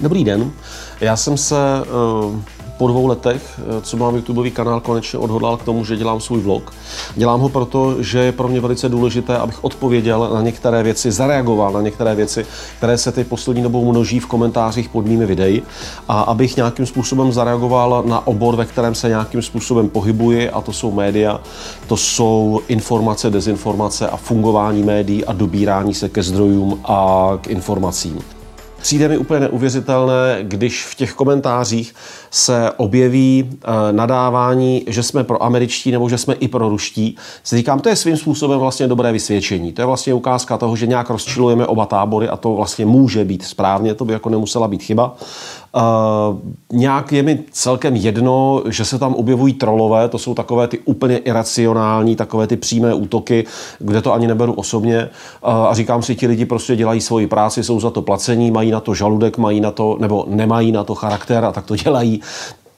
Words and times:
Dobrý 0.00 0.24
den. 0.24 0.50
Já 1.00 1.16
jsem 1.16 1.36
se 1.36 1.56
uh, 2.24 2.36
po 2.78 2.88
dvou 2.88 3.06
letech, 3.06 3.60
uh, 3.60 3.82
co 3.82 3.96
mám 3.96 4.14
YouTubeový 4.14 4.50
kanál, 4.50 4.80
konečně 4.80 5.18
odhodlal 5.18 5.56
k 5.56 5.62
tomu, 5.62 5.84
že 5.84 5.96
dělám 5.96 6.20
svůj 6.20 6.40
vlog. 6.40 6.72
Dělám 7.16 7.40
ho 7.40 7.48
proto, 7.48 8.02
že 8.02 8.18
je 8.18 8.32
pro 8.32 8.48
mě 8.48 8.60
velice 8.60 8.88
důležité, 8.88 9.36
abych 9.38 9.64
odpověděl 9.64 10.30
na 10.34 10.42
některé 10.42 10.82
věci, 10.82 11.12
zareagoval 11.12 11.72
na 11.72 11.80
některé 11.80 12.14
věci, 12.14 12.46
které 12.78 12.98
se 12.98 13.12
teď 13.12 13.26
poslední 13.26 13.62
dobou 13.62 13.90
množí 13.90 14.20
v 14.20 14.26
komentářích 14.26 14.88
pod 14.88 15.06
mými 15.06 15.26
videi 15.26 15.62
a 16.08 16.20
abych 16.20 16.56
nějakým 16.56 16.86
způsobem 16.86 17.32
zareagoval 17.32 18.02
na 18.06 18.26
obor, 18.26 18.56
ve 18.56 18.66
kterém 18.66 18.94
se 18.94 19.08
nějakým 19.08 19.42
způsobem 19.42 19.88
pohybuji 19.88 20.50
a 20.50 20.60
to 20.60 20.72
jsou 20.72 20.92
média, 20.92 21.40
to 21.86 21.96
jsou 21.96 22.60
informace, 22.68 23.30
dezinformace 23.30 24.08
a 24.08 24.16
fungování 24.16 24.82
médií 24.82 25.24
a 25.24 25.32
dobírání 25.32 25.94
se 25.94 26.08
ke 26.08 26.22
zdrojům 26.22 26.80
a 26.84 27.30
k 27.40 27.46
informacím. 27.46 28.39
Přijde 28.82 29.08
mi 29.08 29.18
úplně 29.18 29.40
neuvěřitelné, 29.40 30.38
když 30.42 30.86
v 30.86 30.94
těch 30.94 31.12
komentářích 31.12 31.94
se 32.30 32.70
objeví 32.76 33.50
eh, 33.50 33.92
nadávání, 33.92 34.84
že 34.86 35.02
jsme 35.02 35.24
pro 35.24 35.42
američtí 35.42 35.90
nebo 35.90 36.08
že 36.08 36.18
jsme 36.18 36.34
i 36.34 36.48
pro 36.48 36.68
ruští. 36.68 37.16
Si 37.44 37.56
říkám, 37.56 37.80
to 37.80 37.88
je 37.88 37.96
svým 37.96 38.16
způsobem 38.16 38.58
vlastně 38.58 38.88
dobré 38.88 39.12
vysvědčení. 39.12 39.72
To 39.72 39.82
je 39.82 39.86
vlastně 39.86 40.14
ukázka 40.14 40.56
toho, 40.56 40.76
že 40.76 40.86
nějak 40.86 41.10
rozčilujeme 41.10 41.66
oba 41.66 41.86
tábory 41.86 42.28
a 42.28 42.36
to 42.36 42.54
vlastně 42.54 42.86
může 42.86 43.24
být 43.24 43.44
správně, 43.44 43.94
to 43.94 44.04
by 44.04 44.12
jako 44.12 44.28
nemusela 44.28 44.68
být 44.68 44.82
chyba. 44.82 45.16
Nějak 46.72 47.12
je 47.12 47.22
mi 47.22 47.38
celkem 47.50 47.96
jedno, 47.96 48.62
že 48.68 48.84
se 48.84 48.98
tam 48.98 49.14
objevují 49.14 49.54
trolové, 49.54 50.08
to 50.08 50.18
jsou 50.18 50.34
takové 50.34 50.68
ty 50.68 50.78
úplně 50.78 51.18
iracionální, 51.18 52.16
takové 52.16 52.46
ty 52.46 52.56
přímé 52.56 52.94
útoky, 52.94 53.46
kde 53.78 54.02
to 54.02 54.12
ani 54.12 54.26
neberu 54.26 54.52
osobně. 54.52 55.08
A 55.42 55.74
říkám 55.74 56.02
si, 56.02 56.14
ti 56.14 56.26
lidi 56.26 56.44
prostě 56.44 56.76
dělají 56.76 57.00
svoji 57.00 57.26
práci, 57.26 57.64
jsou 57.64 57.80
za 57.80 57.90
to 57.90 58.02
placení, 58.02 58.50
mají 58.50 58.70
na 58.70 58.80
to 58.80 58.94
žaludek, 58.94 59.38
mají 59.38 59.60
na 59.60 59.70
to, 59.70 59.96
nebo 60.00 60.24
nemají 60.28 60.72
na 60.72 60.84
to 60.84 60.94
charakter 60.94 61.44
a 61.44 61.52
tak 61.52 61.66
to 61.66 61.76
dělají 61.76 62.20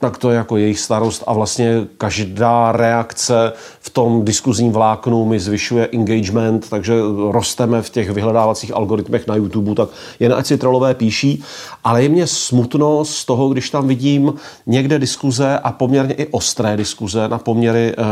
tak 0.03 0.17
to 0.17 0.29
je 0.29 0.37
jako 0.37 0.57
jejich 0.57 0.79
starost 0.79 1.23
a 1.27 1.33
vlastně 1.33 1.87
každá 1.97 2.71
reakce 2.71 3.53
v 3.79 3.89
tom 3.89 4.25
diskuzním 4.25 4.71
vláknu 4.71 5.25
mi 5.25 5.39
zvyšuje 5.39 5.89
engagement, 5.93 6.69
takže 6.69 6.93
rosteme 7.31 7.81
v 7.81 7.89
těch 7.89 8.09
vyhledávacích 8.09 8.75
algoritmech 8.75 9.27
na 9.27 9.35
YouTube, 9.35 9.75
tak 9.75 9.89
jen 10.19 10.33
ať 10.33 10.45
si 10.45 10.57
trolové 10.57 10.93
píší, 10.93 11.43
ale 11.83 12.03
je 12.03 12.09
mě 12.09 12.27
smutno 12.27 13.05
z 13.05 13.25
toho, 13.25 13.49
když 13.49 13.69
tam 13.69 13.87
vidím 13.87 14.33
někde 14.65 14.99
diskuze 14.99 15.59
a 15.59 15.71
poměrně 15.71 16.13
i 16.13 16.27
ostré 16.27 16.77
diskuze 16.77 17.27
na 17.27 17.37
poměry 17.37 17.95
uh, 17.95 18.05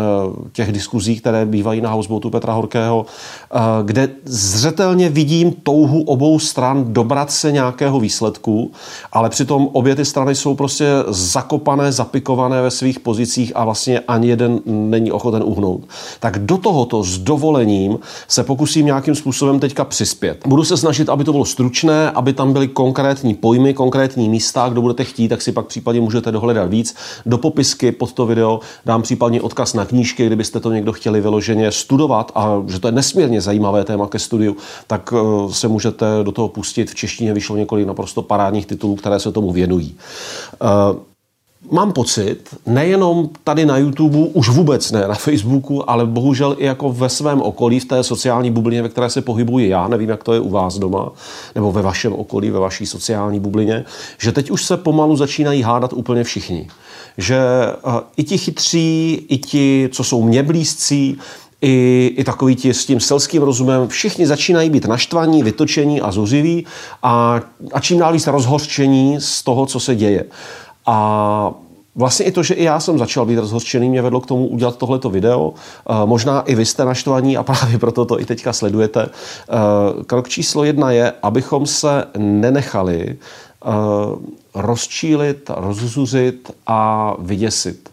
těch 0.53 0.71
diskuzí, 0.71 1.19
které 1.19 1.45
bývají 1.45 1.81
na 1.81 1.91
houseboatu 1.91 2.29
Petra 2.29 2.53
Horkého, 2.53 3.05
uh, 3.05 3.59
kde 3.85 4.09
zřetelně 4.25 5.09
vidím 5.09 5.51
touhu 5.51 6.03
obou 6.03 6.39
stran 6.39 6.94
dobrat 6.94 7.31
se 7.31 7.51
nějakého 7.51 7.99
výsledku, 7.99 8.71
ale 9.11 9.29
přitom 9.29 9.69
obě 9.71 9.95
ty 9.95 10.05
strany 10.05 10.35
jsou 10.35 10.55
prostě 10.55 10.85
zakopané 11.07 11.80
zakopané, 11.89 12.11
zapikované 12.11 12.61
ve 12.61 12.71
svých 12.71 12.99
pozicích 12.99 13.51
a 13.55 13.65
vlastně 13.65 13.99
ani 13.99 14.27
jeden 14.27 14.59
není 14.65 15.11
ochoten 15.11 15.43
uhnout. 15.45 15.88
Tak 16.19 16.39
do 16.39 16.57
tohoto 16.57 17.03
s 17.03 17.17
dovolením 17.17 17.99
se 18.27 18.43
pokusím 18.43 18.85
nějakým 18.85 19.15
způsobem 19.15 19.59
teďka 19.59 19.85
přispět. 19.85 20.43
Budu 20.47 20.63
se 20.63 20.77
snažit, 20.77 21.09
aby 21.09 21.23
to 21.23 21.31
bylo 21.31 21.45
stručné, 21.45 22.11
aby 22.11 22.33
tam 22.33 22.53
byly 22.53 22.67
konkrétní 22.67 23.33
pojmy, 23.33 23.73
konkrétní 23.73 24.29
místa. 24.29 24.69
Kdo 24.69 24.81
budete 24.81 25.03
chtít, 25.03 25.27
tak 25.27 25.41
si 25.41 25.51
pak 25.51 25.65
případně 25.65 26.01
můžete 26.01 26.31
dohledat 26.31 26.69
víc. 26.69 26.95
Do 27.25 27.38
popisky 27.38 27.91
pod 27.91 28.13
to 28.13 28.25
video 28.25 28.59
dám 28.85 29.01
případně 29.01 29.41
odkaz 29.41 29.73
na 29.73 29.85
knížky, 29.85 30.25
kdybyste 30.27 30.59
to 30.59 30.71
někdo 30.71 30.93
chtěli 30.93 31.21
vyloženě 31.21 31.71
studovat 31.71 32.31
a 32.35 32.63
že 32.67 32.79
to 32.79 32.88
je 32.88 32.91
nesmírně 32.91 33.41
zajímavé 33.41 33.83
téma 33.83 34.07
ke 34.07 34.19
studiu, 34.19 34.57
tak 34.88 35.13
eh, 35.13 35.53
se 35.53 35.67
můžete 35.67 36.05
do 36.23 36.31
toho 36.31 36.47
pustit. 36.47 36.91
V 36.91 36.95
češtině 36.95 37.33
vyšlo 37.33 37.57
několik 37.57 37.88
naprosto 37.88 38.21
parádních 38.21 38.66
titulů, 38.66 38.95
které 38.95 39.19
se 39.19 39.31
tomu 39.31 39.51
věnují. 39.51 39.95
Uh, 40.61 41.10
mám 41.71 41.91
pocit, 41.91 42.55
nejenom 42.65 43.29
tady 43.43 43.65
na 43.65 43.77
YouTube, 43.77 44.17
už 44.17 44.49
vůbec 44.49 44.91
ne 44.91 45.07
na 45.07 45.15
Facebooku, 45.15 45.89
ale 45.89 46.05
bohužel 46.05 46.55
i 46.59 46.66
jako 46.66 46.91
ve 46.91 47.09
svém 47.09 47.41
okolí, 47.41 47.79
v 47.79 47.85
té 47.85 48.03
sociální 48.03 48.51
bublině, 48.51 48.81
ve 48.81 48.89
které 48.89 49.09
se 49.09 49.22
pohybuji 49.22 49.69
já, 49.69 49.88
nevím, 49.88 50.09
jak 50.09 50.23
to 50.23 50.33
je 50.33 50.39
u 50.39 50.50
vás 50.50 50.77
doma, 50.77 51.11
nebo 51.55 51.71
ve 51.71 51.81
vašem 51.81 52.13
okolí, 52.13 52.50
ve 52.50 52.59
vaší 52.59 52.85
sociální 52.85 53.39
bublině, 53.39 53.85
že 54.17 54.31
teď 54.31 54.51
už 54.51 54.66
se 54.66 54.77
pomalu 54.77 55.16
začínají 55.16 55.61
hádat 55.61 55.94
úplně 55.94 56.23
všichni. 56.23 56.67
Že 57.17 57.39
uh, 57.85 57.94
i 58.17 58.23
ti 58.23 58.38
chytří, 58.38 59.25
i 59.29 59.38
ti, 59.38 59.89
co 59.91 60.03
jsou 60.03 60.23
mě 60.23 60.44
blízcí, 60.44 61.17
i, 61.61 62.13
i 62.17 62.23
takový 62.23 62.55
ti 62.55 62.73
s 62.73 62.85
tím 62.85 63.00
selským 63.00 63.41
rozumem, 63.41 63.88
všichni 63.88 64.27
začínají 64.27 64.69
být 64.69 64.85
naštvaní, 64.85 65.44
vytočení 65.44 66.01
a 66.01 66.11
zuřiví 66.11 66.66
a, 67.03 67.41
a 67.73 67.79
čím 67.79 68.00
dál 68.00 68.13
víc 68.13 68.27
rozhořčení 68.27 69.16
z 69.19 69.44
toho, 69.44 69.66
co 69.66 69.79
se 69.79 69.95
děje. 69.95 70.25
A 70.91 71.53
Vlastně 71.96 72.25
i 72.25 72.31
to, 72.31 72.44
že 72.44 72.53
i 72.53 72.63
já 72.63 72.79
jsem 72.79 72.97
začal 72.97 73.25
být 73.25 73.35
rozhořčený, 73.35 73.90
mě 73.90 74.02
vedlo 74.02 74.22
k 74.22 74.25
tomu 74.25 74.47
udělat 74.47 74.78
tohleto 74.78 75.09
video. 75.09 75.53
Eh, 75.53 75.94
možná 76.06 76.41
i 76.41 76.56
vy 76.56 76.66
jste 76.66 76.85
naštvaní 76.85 77.38
a 77.38 77.44
právě 77.52 77.78
proto 77.79 78.06
to 78.06 78.19
i 78.19 78.25
teďka 78.25 78.53
sledujete. 78.53 79.09
Eh, 79.09 80.03
krok 80.03 80.30
číslo 80.30 80.63
jedna 80.63 80.91
je, 80.91 81.13
abychom 81.24 81.66
se 81.66 82.06
nenechali 82.18 83.01
eh, 83.09 83.69
rozčílit, 84.56 85.51
rozzuřit 85.56 86.51
a 86.68 87.13
vyděsit. 87.19 87.90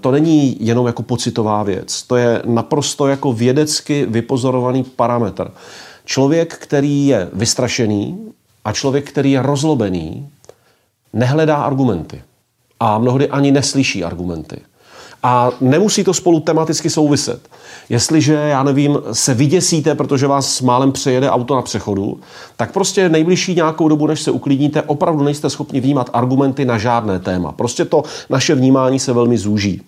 To 0.00 0.10
není 0.10 0.56
jenom 0.66 0.86
jako 0.86 1.02
pocitová 1.02 1.62
věc, 1.62 2.02
to 2.02 2.16
je 2.16 2.42
naprosto 2.44 3.08
jako 3.08 3.32
vědecky 3.32 4.06
vypozorovaný 4.06 4.82
parametr. 4.82 5.50
Člověk, 6.04 6.54
který 6.54 7.06
je 7.06 7.28
vystrašený 7.32 8.32
a 8.64 8.72
člověk, 8.72 9.08
který 9.08 9.32
je 9.32 9.42
rozlobený, 9.42 10.28
nehledá 11.12 11.56
argumenty 11.56 12.22
a 12.80 12.98
mnohdy 12.98 13.28
ani 13.28 13.52
neslyší 13.52 14.04
argumenty. 14.04 14.60
A 15.22 15.50
nemusí 15.60 16.04
to 16.04 16.14
spolu 16.14 16.40
tematicky 16.40 16.90
souviset. 16.90 17.48
Jestliže, 17.88 18.34
já 18.34 18.62
nevím, 18.62 18.98
se 19.12 19.34
vyděsíte, 19.34 19.94
protože 19.94 20.26
vás 20.26 20.60
málem 20.60 20.92
přejede 20.92 21.30
auto 21.30 21.54
na 21.54 21.62
přechodu, 21.62 22.20
tak 22.56 22.72
prostě 22.72 23.08
nejbližší 23.08 23.54
nějakou 23.54 23.88
dobu, 23.88 24.06
než 24.06 24.20
se 24.20 24.30
uklidníte, 24.30 24.82
opravdu 24.82 25.24
nejste 25.24 25.50
schopni 25.50 25.80
vnímat 25.80 26.10
argumenty 26.12 26.64
na 26.64 26.78
žádné 26.78 27.18
téma. 27.18 27.52
Prostě 27.52 27.84
to 27.84 28.02
naše 28.30 28.54
vnímání 28.54 28.98
se 28.98 29.12
velmi 29.12 29.38
zúží. 29.38 29.82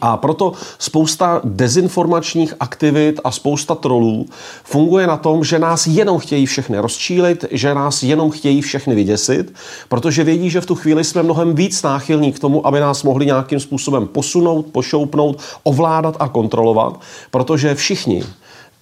A 0.00 0.16
proto 0.16 0.52
spousta 0.78 1.40
dezinformačních 1.44 2.54
aktivit 2.60 3.20
a 3.24 3.30
spousta 3.30 3.74
trolů 3.74 4.26
funguje 4.64 5.06
na 5.06 5.16
tom, 5.16 5.44
že 5.44 5.58
nás 5.58 5.86
jenom 5.86 6.18
chtějí 6.18 6.46
všechny 6.46 6.78
rozčílit, 6.78 7.44
že 7.50 7.74
nás 7.74 8.02
jenom 8.02 8.30
chtějí 8.30 8.62
všechny 8.62 8.94
vyděsit, 8.94 9.54
protože 9.88 10.24
vědí, 10.24 10.50
že 10.50 10.60
v 10.60 10.66
tu 10.66 10.74
chvíli 10.74 11.04
jsme 11.04 11.22
mnohem 11.22 11.54
víc 11.54 11.82
náchylní 11.82 12.32
k 12.32 12.38
tomu, 12.38 12.66
aby 12.66 12.80
nás 12.80 13.02
mohli 13.02 13.26
nějakým 13.26 13.60
způsobem 13.60 14.06
posunout, 14.06 14.66
pošoupnout, 14.66 15.42
ovládat 15.62 16.16
a 16.18 16.28
kontrolovat, 16.28 17.00
protože 17.30 17.74
všichni 17.74 18.24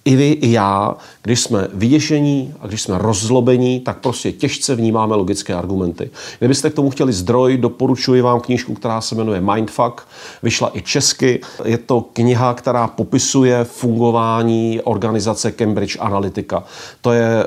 i 0.05 0.15
vy, 0.15 0.29
i 0.31 0.51
já, 0.51 0.95
když 1.21 1.39
jsme 1.39 1.67
vyděšení 1.73 2.53
a 2.59 2.67
když 2.67 2.81
jsme 2.81 2.97
rozzlobení, 2.97 3.79
tak 3.79 3.97
prostě 3.97 4.31
těžce 4.31 4.75
vnímáme 4.75 5.15
logické 5.15 5.53
argumenty. 5.53 6.09
Kdybyste 6.39 6.69
k 6.69 6.73
tomu 6.73 6.89
chtěli 6.89 7.13
zdroj, 7.13 7.57
doporučuji 7.57 8.21
vám 8.21 8.39
knížku, 8.39 8.73
která 8.73 9.01
se 9.01 9.15
jmenuje 9.15 9.41
Mindfuck, 9.41 10.01
vyšla 10.43 10.71
i 10.73 10.81
česky. 10.81 11.41
Je 11.63 11.77
to 11.77 12.01
kniha, 12.13 12.53
která 12.53 12.87
popisuje 12.87 13.63
fungování 13.63 14.81
organizace 14.83 15.51
Cambridge 15.51 15.97
Analytica. 15.99 16.63
To 17.01 17.11
je 17.11 17.45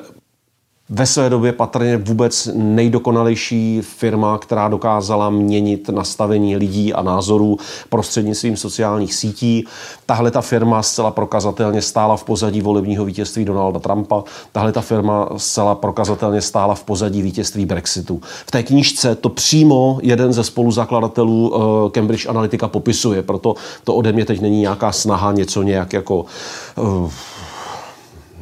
ve 0.90 1.06
své 1.06 1.30
době 1.30 1.52
patrně 1.52 1.96
vůbec 1.96 2.48
nejdokonalejší 2.54 3.80
firma, 3.82 4.38
která 4.38 4.68
dokázala 4.68 5.30
měnit 5.30 5.88
nastavení 5.88 6.56
lidí 6.56 6.94
a 6.94 7.02
názorů 7.02 7.56
prostřednictvím 7.88 8.56
sociálních 8.56 9.14
sítí. 9.14 9.64
Tahle 10.06 10.30
ta 10.30 10.40
firma 10.40 10.82
zcela 10.82 11.10
prokazatelně 11.10 11.82
stála 11.82 12.16
v 12.16 12.24
pozadí 12.24 12.60
volebního 12.60 13.04
vítězství 13.04 13.44
Donalda 13.44 13.78
Trumpa. 13.78 14.24
Tahle 14.52 14.72
ta 14.72 14.80
firma 14.80 15.28
zcela 15.36 15.74
prokazatelně 15.74 16.42
stála 16.42 16.74
v 16.74 16.84
pozadí 16.84 17.22
vítězství 17.22 17.66
Brexitu. 17.66 18.20
V 18.46 18.50
té 18.50 18.62
knížce 18.62 19.14
to 19.14 19.28
přímo 19.28 19.98
jeden 20.02 20.32
ze 20.32 20.44
spoluzakladatelů 20.44 21.48
uh, 21.48 21.90
Cambridge 21.90 22.26
Analytica 22.26 22.68
popisuje, 22.68 23.22
proto 23.22 23.54
to 23.84 23.94
ode 23.94 24.12
mě 24.12 24.24
teď 24.24 24.40
není 24.40 24.60
nějaká 24.60 24.92
snaha 24.92 25.32
něco 25.32 25.62
nějak 25.62 25.92
jako 25.92 26.24
uh, 26.76 27.10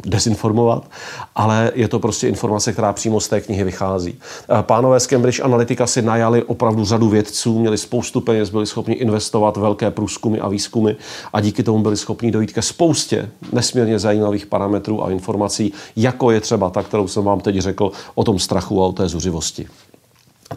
dezinformovat, 0.06 0.90
ale 1.34 1.72
je 1.74 1.88
to 1.88 1.98
prostě 1.98 2.28
informace, 2.28 2.72
která 2.72 2.92
přímo 2.92 3.20
z 3.20 3.28
té 3.28 3.40
knihy 3.40 3.64
vychází. 3.64 4.14
Eh, 4.14 4.62
pánové 4.62 5.00
z 5.00 5.06
Cambridge 5.06 5.40
Analytica 5.40 5.86
si 5.86 6.02
najali 6.02 6.42
opravdu 6.42 6.84
řadu 6.84 7.08
vědců, 7.08 7.58
měli 7.58 7.78
spoustu 7.78 8.20
peněz, 8.20 8.50
byli 8.50 8.66
schopni 8.66 8.94
investovat 8.94 9.56
velké 9.56 9.90
průzkumy 9.90 10.38
a 10.40 10.48
výzkumy 10.48 10.92
a 11.32 11.40
díky 11.40 11.62
tomu 11.62 11.78
byli 11.78 11.96
schopni 11.96 12.30
dojít 12.30 12.52
ke 12.52 12.62
spoustě 12.62 13.28
nesmírně 13.52 13.98
zajímavých 13.98 14.46
parametrů 14.46 15.04
a 15.04 15.10
informací, 15.10 15.72
jako 15.96 16.30
je 16.30 16.40
třeba 16.40 16.70
ta, 16.70 16.82
kterou 16.82 17.08
jsem 17.08 17.24
vám 17.24 17.40
teď 17.40 17.58
řekl 17.58 17.90
o 18.14 18.24
tom 18.24 18.38
strachu 18.38 18.82
a 18.82 18.86
o 18.86 18.92
té 18.92 19.08
zuřivosti. 19.08 19.66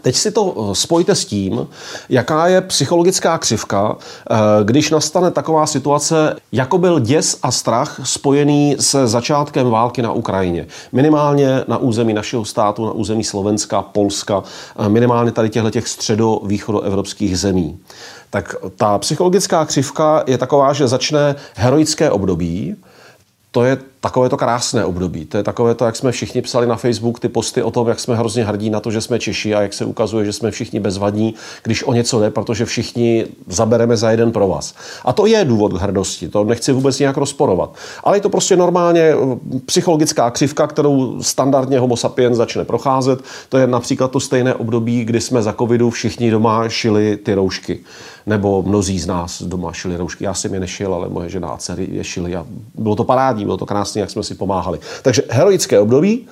Teď 0.00 0.16
si 0.16 0.30
to 0.30 0.54
eh, 0.70 0.74
spojte 0.74 1.14
s 1.14 1.24
tím, 1.24 1.66
jaká 2.08 2.46
je 2.46 2.60
psychologická 2.60 3.38
křivka, 3.38 3.96
eh, 4.30 4.36
když 4.64 4.90
nastane 4.90 5.30
taková 5.30 5.66
situace, 5.66 6.36
jako 6.52 6.78
byl 6.78 7.00
děs 7.00 7.38
a 7.42 7.50
strach 7.50 8.00
spojený 8.04 8.76
se 8.80 9.06
začátkem 9.06 9.70
války 9.70 10.02
na 10.02 10.12
Ukrajině. 10.12 10.66
Minimálně 10.92 11.64
na 11.68 11.76
území 11.76 12.14
našeho 12.14 12.44
státu, 12.44 12.86
na 12.86 12.92
území 12.92 13.24
Slovenska, 13.24 13.82
Polska, 13.82 14.42
eh, 14.78 14.88
minimálně 14.88 15.32
tady 15.32 15.50
těchto 15.50 15.70
těch 15.70 15.88
středo-východoevropských 15.88 17.38
zemí. 17.38 17.78
Tak 18.30 18.54
ta 18.76 18.98
psychologická 18.98 19.64
křivka 19.64 20.24
je 20.26 20.38
taková, 20.38 20.72
že 20.72 20.88
začne 20.88 21.34
heroické 21.54 22.10
období, 22.10 22.76
to 23.50 23.64
je 23.64 23.78
takové 24.00 24.28
to 24.28 24.36
krásné 24.36 24.84
období. 24.84 25.26
To 25.26 25.36
je 25.36 25.42
takové 25.42 25.74
to, 25.74 25.84
jak 25.84 25.96
jsme 25.96 26.12
všichni 26.12 26.42
psali 26.42 26.66
na 26.66 26.76
Facebook 26.76 27.20
ty 27.20 27.28
posty 27.28 27.62
o 27.62 27.70
tom, 27.70 27.88
jak 27.88 28.00
jsme 28.00 28.16
hrozně 28.16 28.44
hrdí 28.44 28.70
na 28.70 28.80
to, 28.80 28.90
že 28.90 29.00
jsme 29.00 29.18
Češi 29.18 29.54
a 29.54 29.62
jak 29.62 29.72
se 29.72 29.84
ukazuje, 29.84 30.24
že 30.24 30.32
jsme 30.32 30.50
všichni 30.50 30.80
bezvadní, 30.80 31.34
když 31.62 31.82
o 31.82 31.92
něco 31.92 32.20
jde, 32.20 32.30
protože 32.30 32.64
všichni 32.64 33.26
zabereme 33.46 33.96
za 33.96 34.10
jeden 34.10 34.32
pro 34.32 34.48
vás. 34.48 34.74
A 35.04 35.12
to 35.12 35.26
je 35.26 35.44
důvod 35.44 35.72
k 35.72 35.80
hrdosti, 35.80 36.28
to 36.28 36.44
nechci 36.44 36.72
vůbec 36.72 36.98
nějak 36.98 37.16
rozporovat. 37.16 37.74
Ale 38.04 38.16
je 38.16 38.20
to 38.20 38.28
prostě 38.28 38.56
normálně 38.56 39.00
eh, 39.00 39.16
psychologická 39.66 40.30
křivka, 40.30 40.66
kterou 40.66 41.22
standardně 41.22 41.78
homo 41.78 41.96
sapiens 41.96 42.36
začne 42.36 42.64
procházet. 42.64 43.20
To 43.48 43.58
je 43.58 43.66
například 43.66 44.10
to 44.10 44.20
stejné 44.20 44.54
období, 44.54 45.04
kdy 45.04 45.20
jsme 45.20 45.42
za 45.42 45.52
covidu 45.52 45.90
všichni 45.90 46.30
doma 46.30 46.68
šili 46.68 47.16
ty 47.16 47.34
roušky 47.34 47.80
nebo 48.26 48.62
mnozí 48.62 48.98
z 48.98 49.06
nás 49.06 49.42
doma 49.42 49.72
šili 49.72 49.96
roušky. 49.96 50.24
Já 50.24 50.34
jsem 50.34 50.54
je 50.54 50.60
nešil, 50.60 50.94
ale 50.94 51.08
moje 51.08 51.28
žena 51.28 51.48
a 51.48 51.56
dcery 51.56 51.88
je 51.90 52.04
šili 52.04 52.36
a 52.36 52.46
bylo 52.74 52.96
to 52.96 53.04
parádní, 53.04 53.44
bylo 53.44 53.56
to 53.56 53.66
krásné, 53.66 53.89
jak 53.98 54.10
jsme 54.10 54.22
si 54.22 54.34
pomáhali. 54.34 54.78
Takže 55.02 55.22
heroické 55.28 55.80
období, 55.80 56.26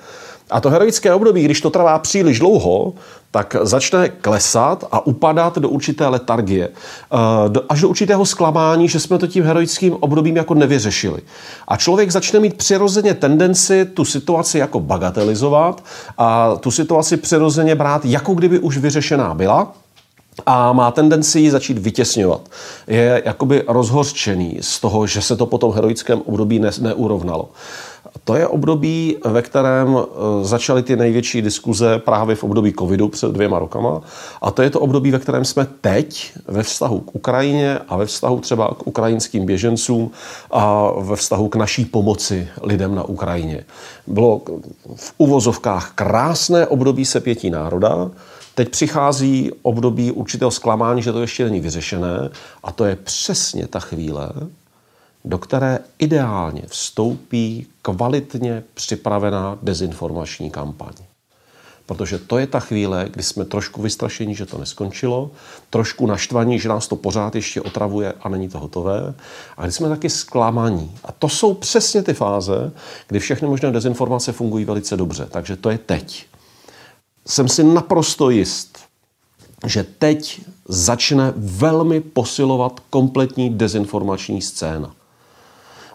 a 0.49 0.61
to 0.61 0.69
heroické 0.69 1.13
období, 1.13 1.43
když 1.43 1.61
to 1.61 1.69
trvá 1.69 1.99
příliš 1.99 2.39
dlouho, 2.39 2.93
tak 3.31 3.55
začne 3.61 4.09
klesat 4.09 4.87
a 4.91 5.05
upadat 5.05 5.57
do 5.57 5.69
určité 5.69 6.07
letargie. 6.07 6.69
Eh, 6.69 7.59
až 7.69 7.81
do 7.81 7.89
určitého 7.89 8.25
zklamání, 8.25 8.87
že 8.87 8.99
jsme 8.99 9.17
to 9.17 9.27
tím 9.27 9.43
heroickým 9.43 9.93
obdobím 9.99 10.35
jako 10.35 10.53
nevyřešili. 10.53 11.21
A 11.67 11.77
člověk 11.77 12.11
začne 12.11 12.39
mít 12.39 12.53
přirozeně 12.57 13.13
tendenci 13.13 13.85
tu 13.85 14.05
situaci 14.05 14.57
jako 14.57 14.79
bagatelizovat 14.79 15.83
a 16.17 16.55
tu 16.55 16.71
situaci 16.71 17.17
přirozeně 17.17 17.75
brát, 17.75 18.05
jako 18.05 18.33
kdyby 18.33 18.59
už 18.59 18.77
vyřešená 18.77 19.33
byla 19.33 19.73
a 20.45 20.73
má 20.73 20.91
tendenci 20.91 21.39
ji 21.39 21.51
začít 21.51 21.77
vytěsňovat. 21.77 22.41
Je 22.87 23.21
jakoby 23.25 23.63
rozhořčený 23.67 24.57
z 24.61 24.79
toho, 24.79 25.07
že 25.07 25.21
se 25.21 25.35
to 25.35 25.45
po 25.45 25.57
tom 25.57 25.73
heroickém 25.73 26.21
období 26.25 26.59
ne, 26.59 26.71
neurovnalo. 26.81 27.49
To 28.23 28.35
je 28.35 28.47
období, 28.47 29.17
ve 29.25 29.41
kterém 29.41 29.97
e, 29.97 30.03
začaly 30.45 30.83
ty 30.83 30.95
největší 30.95 31.41
diskuze 31.41 31.99
právě 31.99 32.35
v 32.35 32.43
období 32.43 32.73
covidu 32.79 33.07
před 33.07 33.31
dvěma 33.31 33.59
rokama. 33.59 34.01
A 34.41 34.51
to 34.51 34.61
je 34.61 34.69
to 34.69 34.79
období, 34.79 35.11
ve 35.11 35.19
kterém 35.19 35.45
jsme 35.45 35.67
teď 35.81 36.31
ve 36.47 36.63
vztahu 36.63 36.99
k 36.99 37.15
Ukrajině 37.15 37.79
a 37.87 37.97
ve 37.97 38.05
vztahu 38.05 38.39
třeba 38.39 38.67
k 38.67 38.87
ukrajinským 38.87 39.45
běžencům 39.45 40.11
a 40.51 40.91
ve 40.99 41.15
vztahu 41.15 41.49
k 41.49 41.55
naší 41.55 41.85
pomoci 41.85 42.47
lidem 42.61 42.95
na 42.95 43.03
Ukrajině. 43.03 43.65
Bylo 44.07 44.41
v 44.95 45.13
uvozovkách 45.17 45.91
krásné 45.95 46.67
období 46.67 47.05
sepětí 47.05 47.49
národa, 47.49 48.11
Teď 48.59 48.69
přichází 48.69 49.51
období 49.61 50.11
určitého 50.11 50.51
zklamání, 50.51 51.01
že 51.01 51.11
to 51.11 51.21
ještě 51.21 51.43
není 51.43 51.59
vyřešené 51.59 52.29
a 52.63 52.71
to 52.71 52.85
je 52.85 52.95
přesně 52.95 53.67
ta 53.67 53.79
chvíle, 53.79 54.29
do 55.25 55.37
které 55.37 55.79
ideálně 55.99 56.61
vstoupí 56.67 57.67
kvalitně 57.81 58.63
připravená 58.73 59.57
dezinformační 59.61 60.51
kampaň. 60.51 60.93
Protože 61.85 62.17
to 62.17 62.37
je 62.37 62.47
ta 62.47 62.59
chvíle, 62.59 63.07
kdy 63.11 63.23
jsme 63.23 63.45
trošku 63.45 63.81
vystrašení, 63.81 64.35
že 64.35 64.45
to 64.45 64.57
neskončilo, 64.57 65.31
trošku 65.69 66.05
naštvaní, 66.07 66.59
že 66.59 66.69
nás 66.69 66.87
to 66.87 66.95
pořád 66.95 67.35
ještě 67.35 67.61
otravuje 67.61 68.13
a 68.21 68.29
není 68.29 68.49
to 68.49 68.59
hotové, 68.59 69.13
a 69.57 69.63
kdy 69.63 69.71
jsme 69.71 69.89
taky 69.89 70.09
zklamaní. 70.09 70.95
A 71.03 71.11
to 71.11 71.29
jsou 71.29 71.53
přesně 71.53 72.03
ty 72.03 72.13
fáze, 72.13 72.71
kdy 73.07 73.19
všechny 73.19 73.47
možné 73.47 73.71
dezinformace 73.71 74.31
fungují 74.31 74.65
velice 74.65 74.97
dobře. 74.97 75.27
Takže 75.31 75.55
to 75.55 75.69
je 75.69 75.77
teď 75.77 76.29
jsem 77.27 77.47
si 77.47 77.63
naprosto 77.63 78.29
jist, 78.29 78.79
že 79.65 79.83
teď 79.83 80.41
začne 80.67 81.33
velmi 81.35 82.01
posilovat 82.01 82.79
kompletní 82.89 83.49
dezinformační 83.49 84.41
scéna. 84.41 84.95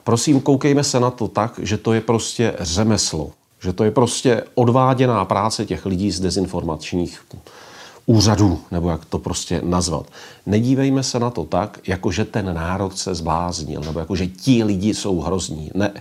Prosím, 0.05 0.41
koukejme 0.41 0.85
se 0.85 1.01
na 1.01 1.11
to 1.11 1.29
tak, 1.29 1.61
že 1.63 1.79
to 1.79 1.93
je 1.93 2.01
prostě 2.01 2.55
řemeslo, 2.61 3.31
že 3.61 3.73
to 3.73 3.85
je 3.85 3.91
prostě 3.91 4.45
odváděná 4.55 5.25
práce 5.25 5.67
těch 5.67 5.87
lidí 5.87 6.11
z 6.11 6.21
dezinformačních 6.21 7.25
úřadů, 8.07 8.61
nebo 8.71 8.91
jak 8.91 9.05
to 9.05 9.19
prostě 9.19 9.61
nazvat. 9.65 10.07
Nedívejme 10.47 11.03
se 11.03 11.19
na 11.19 11.31
to 11.31 11.45
tak, 11.45 11.81
jako 11.87 12.13
že 12.13 12.25
ten 12.25 12.55
národ 12.55 12.99
se 12.99 13.15
zbláznil, 13.15 13.81
nebo 13.81 13.99
jako 13.99 14.17
že 14.17 14.27
ti 14.27 14.65
lidi 14.65 14.95
jsou 14.95 15.21
hrozní. 15.21 15.71
Ne. 15.75 15.93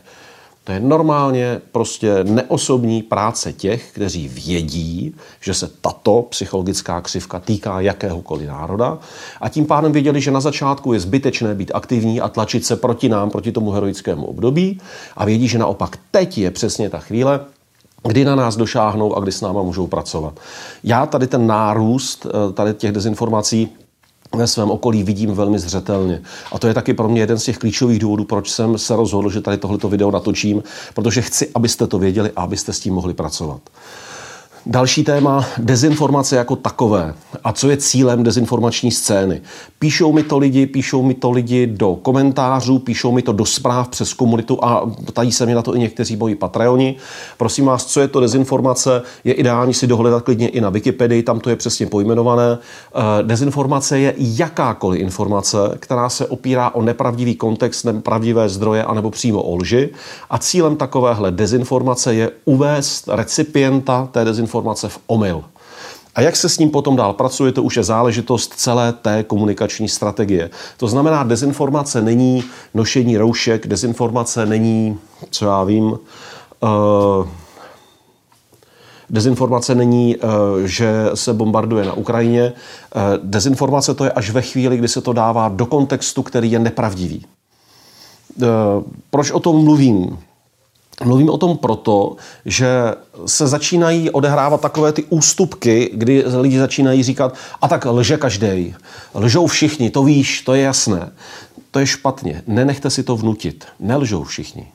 To 0.63 0.71
je 0.71 0.79
normálně 0.79 1.61
prostě 1.71 2.23
neosobní 2.23 3.03
práce 3.03 3.53
těch, 3.53 3.91
kteří 3.91 4.27
vědí, 4.27 5.15
že 5.41 5.53
se 5.53 5.69
tato 5.81 6.21
psychologická 6.21 7.01
křivka 7.01 7.39
týká 7.39 7.81
jakéhokoliv 7.81 8.47
národa 8.47 8.97
a 9.41 9.49
tím 9.49 9.65
pádem 9.65 9.91
věděli, 9.91 10.21
že 10.21 10.31
na 10.31 10.39
začátku 10.39 10.93
je 10.93 10.99
zbytečné 10.99 11.55
být 11.55 11.71
aktivní 11.73 12.21
a 12.21 12.29
tlačit 12.29 12.65
se 12.65 12.75
proti 12.75 13.09
nám, 13.09 13.29
proti 13.29 13.51
tomu 13.51 13.71
heroickému 13.71 14.25
období 14.25 14.81
a 15.17 15.25
vědí, 15.25 15.47
že 15.47 15.57
naopak 15.57 15.97
teď 16.11 16.37
je 16.37 16.51
přesně 16.51 16.89
ta 16.89 16.99
chvíle, 16.99 17.39
kdy 18.07 18.25
na 18.25 18.35
nás 18.35 18.55
došáhnou 18.55 19.15
a 19.15 19.19
kdy 19.19 19.31
s 19.31 19.41
náma 19.41 19.63
můžou 19.63 19.87
pracovat. 19.87 20.39
Já 20.83 21.05
tady 21.05 21.27
ten 21.27 21.47
nárůst 21.47 22.25
eh, 22.25 22.53
tady 22.53 22.73
těch 22.73 22.91
dezinformací 22.91 23.69
ve 24.35 24.47
svém 24.47 24.71
okolí 24.71 25.03
vidím 25.03 25.31
velmi 25.31 25.59
zřetelně. 25.59 26.21
A 26.51 26.59
to 26.59 26.67
je 26.67 26.73
taky 26.73 26.93
pro 26.93 27.09
mě 27.09 27.21
jeden 27.21 27.39
z 27.39 27.43
těch 27.43 27.57
klíčových 27.57 27.99
důvodů, 27.99 28.23
proč 28.23 28.49
jsem 28.49 28.77
se 28.77 28.95
rozhodl, 28.95 29.29
že 29.29 29.41
tady 29.41 29.57
tohleto 29.57 29.89
video 29.89 30.11
natočím, 30.11 30.63
protože 30.93 31.21
chci, 31.21 31.49
abyste 31.55 31.87
to 31.87 31.99
věděli 31.99 32.31
a 32.35 32.41
abyste 32.41 32.73
s 32.73 32.79
tím 32.79 32.93
mohli 32.93 33.13
pracovat. 33.13 33.61
Další 34.65 35.03
téma, 35.03 35.45
dezinformace 35.57 36.35
jako 36.35 36.55
takové. 36.55 37.13
A 37.43 37.53
co 37.53 37.69
je 37.69 37.77
cílem 37.77 38.23
dezinformační 38.23 38.91
scény? 38.91 39.41
Píšou 39.79 40.13
mi 40.13 40.23
to 40.23 40.37
lidi, 40.37 40.65
píšou 40.65 41.03
mi 41.03 41.13
to 41.13 41.31
lidi 41.31 41.67
do 41.67 41.95
komentářů, 41.95 42.79
píšou 42.79 43.11
mi 43.11 43.21
to 43.21 43.31
do 43.31 43.45
zpráv 43.45 43.87
přes 43.87 44.13
komunitu 44.13 44.63
a 44.63 44.91
ptají 45.05 45.31
se 45.31 45.45
mi 45.45 45.53
na 45.53 45.61
to 45.61 45.75
i 45.75 45.79
někteří 45.79 46.15
moji 46.15 46.35
Patreoni. 46.35 46.95
Prosím 47.37 47.65
vás, 47.65 47.85
co 47.85 48.01
je 48.01 48.07
to 48.07 48.19
dezinformace? 48.19 49.01
Je 49.23 49.33
ideální 49.33 49.73
si 49.73 49.87
dohledat 49.87 50.23
klidně 50.23 50.47
i 50.47 50.61
na 50.61 50.69
Wikipedii, 50.69 51.23
tam 51.23 51.39
to 51.39 51.49
je 51.49 51.55
přesně 51.55 51.85
pojmenované. 51.85 52.57
Eh, 52.95 53.23
dezinformace 53.23 53.99
je 53.99 54.13
jakákoliv 54.17 55.01
informace, 55.01 55.57
která 55.79 56.09
se 56.09 56.25
opírá 56.25 56.69
o 56.69 56.81
nepravdivý 56.81 57.35
kontext, 57.35 57.85
nepravdivé 57.85 58.49
zdroje 58.49 58.83
anebo 58.83 59.11
přímo 59.11 59.41
o 59.43 59.55
lži. 59.55 59.89
A 60.29 60.37
cílem 60.37 60.75
takovéhle 60.75 61.31
dezinformace 61.31 62.13
je 62.13 62.31
uvést 62.45 63.09
recipienta 63.11 64.09
té 64.11 64.25
dezinformace 64.25 64.52
informace 64.53 64.89
v 64.89 64.99
omyl. 65.07 65.43
A 66.15 66.21
jak 66.21 66.35
se 66.35 66.49
s 66.49 66.57
ním 66.57 66.69
potom 66.69 66.95
dál 66.95 67.13
pracuje, 67.13 67.51
to 67.51 67.63
už 67.63 67.77
je 67.77 67.83
záležitost 67.83 68.53
celé 68.53 68.93
té 68.93 69.23
komunikační 69.23 69.89
strategie. 69.89 70.49
To 70.77 70.87
znamená, 70.87 71.23
dezinformace 71.23 72.01
není 72.01 72.43
nošení 72.73 73.17
roušek, 73.17 73.67
dezinformace 73.67 74.45
není, 74.45 74.97
co 75.29 75.45
já 75.45 75.63
vím, 75.63 75.85
uh, 75.85 77.27
Dezinformace 79.09 79.75
není, 79.75 80.17
uh, 80.17 80.21
že 80.65 81.09
se 81.13 81.33
bombarduje 81.33 81.85
na 81.85 81.93
Ukrajině. 81.93 82.53
Uh, 82.95 83.01
dezinformace 83.23 83.93
to 83.93 84.05
je 84.05 84.11
až 84.11 84.29
ve 84.29 84.41
chvíli, 84.41 84.77
kdy 84.77 84.87
se 84.87 85.01
to 85.01 85.13
dává 85.13 85.49
do 85.49 85.65
kontextu, 85.65 86.23
který 86.23 86.51
je 86.51 86.59
nepravdivý. 86.59 87.25
Proč 89.09 89.31
o 89.31 89.39
tom 89.39 89.63
mluvím? 89.63 90.17
Mluvím 91.03 91.29
o 91.29 91.37
tom 91.37 91.57
proto, 91.57 92.15
že 92.45 92.67
se 93.25 93.47
začínají 93.47 94.09
odehrávat 94.09 94.61
takové 94.61 94.91
ty 94.91 95.03
ústupky, 95.03 95.91
kdy 95.93 96.23
lidi 96.39 96.59
začínají 96.59 97.03
říkat, 97.03 97.35
a 97.61 97.67
tak 97.67 97.85
lže 97.85 98.17
každý. 98.17 98.75
Lžou 99.15 99.47
všichni, 99.47 99.89
to 99.89 100.03
víš, 100.03 100.41
to 100.41 100.53
je 100.53 100.61
jasné. 100.61 101.11
To 101.71 101.79
je 101.79 101.87
špatně. 101.87 102.43
Nenechte 102.47 102.89
si 102.89 103.03
to 103.03 103.17
vnutit. 103.17 103.65
Nelžou 103.79 104.23
všichni. 104.23 104.67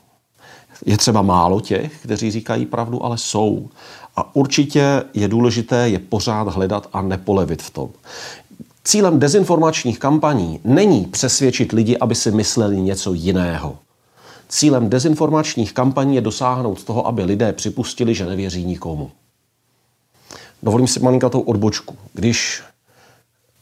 Je 0.85 0.97
třeba 0.97 1.21
málo 1.21 1.61
těch, 1.61 2.01
kteří 2.03 2.31
říkají 2.31 2.65
pravdu, 2.65 3.05
ale 3.05 3.17
jsou. 3.17 3.69
A 4.15 4.35
určitě 4.35 5.03
je 5.13 5.27
důležité 5.27 5.89
je 5.89 5.99
pořád 5.99 6.47
hledat 6.47 6.89
a 6.93 7.01
nepolevit 7.01 7.61
v 7.61 7.69
tom. 7.69 7.89
Cílem 8.83 9.19
dezinformačních 9.19 9.99
kampaní 9.99 10.59
není 10.63 11.05
přesvědčit 11.05 11.71
lidi, 11.71 11.97
aby 11.97 12.15
si 12.15 12.31
mysleli 12.31 12.81
něco 12.81 13.13
jiného. 13.13 13.77
Cílem 14.49 14.89
dezinformačních 14.89 15.73
kampaní 15.73 16.15
je 16.15 16.21
dosáhnout 16.21 16.83
toho, 16.83 17.07
aby 17.07 17.23
lidé 17.23 17.53
připustili, 17.53 18.15
že 18.15 18.25
nevěří 18.25 18.65
nikomu. 18.65 19.11
Dovolím 20.63 20.87
si 20.87 20.99
malinkatou 20.99 21.39
odbočku. 21.39 21.95
Když 22.13 22.63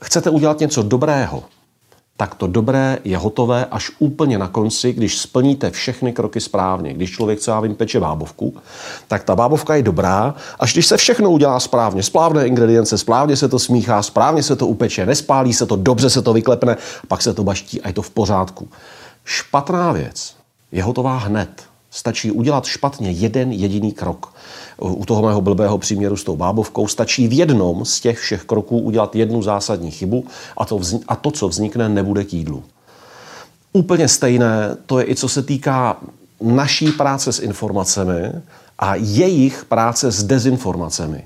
chcete 0.02 0.30
udělat 0.30 0.60
něco 0.60 0.84
dobrého, 0.84 1.44
tak 2.18 2.36
to 2.36 2.48
dobré 2.48 3.00
je 3.04 3.18
hotové 3.18 3.66
až 3.66 3.92
úplně 4.00 4.38
na 4.38 4.48
konci, 4.48 4.94
když 4.94 5.18
splníte 5.18 5.72
všechny 5.72 6.14
kroky 6.14 6.42
správně. 6.42 6.94
Když 6.94 7.12
člověk, 7.12 7.40
co 7.40 7.52
já 7.52 7.60
vím, 7.60 7.76
peče 7.76 8.00
bábovku, 8.00 8.56
tak 9.08 9.24
ta 9.24 9.36
bábovka 9.36 9.76
je 9.76 9.84
dobrá, 9.84 10.36
až 10.60 10.74
když 10.74 10.88
se 10.88 10.98
všechno 10.98 11.32
udělá 11.32 11.60
správně, 11.60 12.04
správné 12.04 12.48
ingredience, 12.48 12.98
správně 12.98 13.36
se 13.36 13.48
to 13.48 13.60
smíchá, 13.60 14.04
správně 14.04 14.44
se 14.44 14.56
to 14.56 14.68
upeče, 14.68 15.06
nespálí 15.06 15.54
se 15.54 15.66
to, 15.66 15.76
dobře 15.76 16.10
se 16.10 16.22
to 16.22 16.34
vyklepne, 16.34 16.78
pak 17.08 17.22
se 17.22 17.34
to 17.34 17.44
baští 17.44 17.82
a 17.82 17.88
je 17.88 17.94
to 17.94 18.02
v 18.02 18.10
pořádku. 18.10 18.70
Špatná 19.26 19.92
věc 19.92 20.37
je 20.72 20.84
hotová 20.84 21.18
hned. 21.18 21.50
Stačí 21.92 22.32
udělat 22.32 22.66
špatně 22.66 23.12
jeden 23.12 23.52
jediný 23.52 23.92
krok 23.92 24.34
u 24.78 25.06
toho 25.06 25.22
mého 25.22 25.42
blbého 25.42 25.78
příměru 25.78 26.18
s 26.18 26.24
tou 26.24 26.36
bábovkou, 26.36 26.88
stačí 26.88 27.28
v 27.28 27.34
jednom 27.34 27.86
z 27.86 28.00
těch 28.00 28.20
všech 28.20 28.44
kroků 28.44 28.80
udělat 28.80 29.16
jednu 29.16 29.42
zásadní 29.42 29.92
chybu 29.92 30.26
a 30.58 30.66
to, 30.66 30.78
vznik, 30.78 31.04
a 31.08 31.16
to 31.16 31.32
co 31.32 31.48
vznikne, 31.48 31.90
nebude 31.90 32.24
k 32.24 32.34
jídlu. 32.34 32.64
Úplně 33.74 34.08
stejné 34.08 34.78
to 34.86 35.00
je 35.00 35.10
i 35.10 35.16
co 35.16 35.30
se 35.30 35.44
týká 35.44 35.98
naší 36.42 36.92
práce 36.92 37.32
s 37.32 37.40
informacemi 37.40 38.32
a 38.80 38.96
jejich 38.96 39.66
práce 39.66 40.12
s 40.12 40.24
dezinformacemi. 40.24 41.24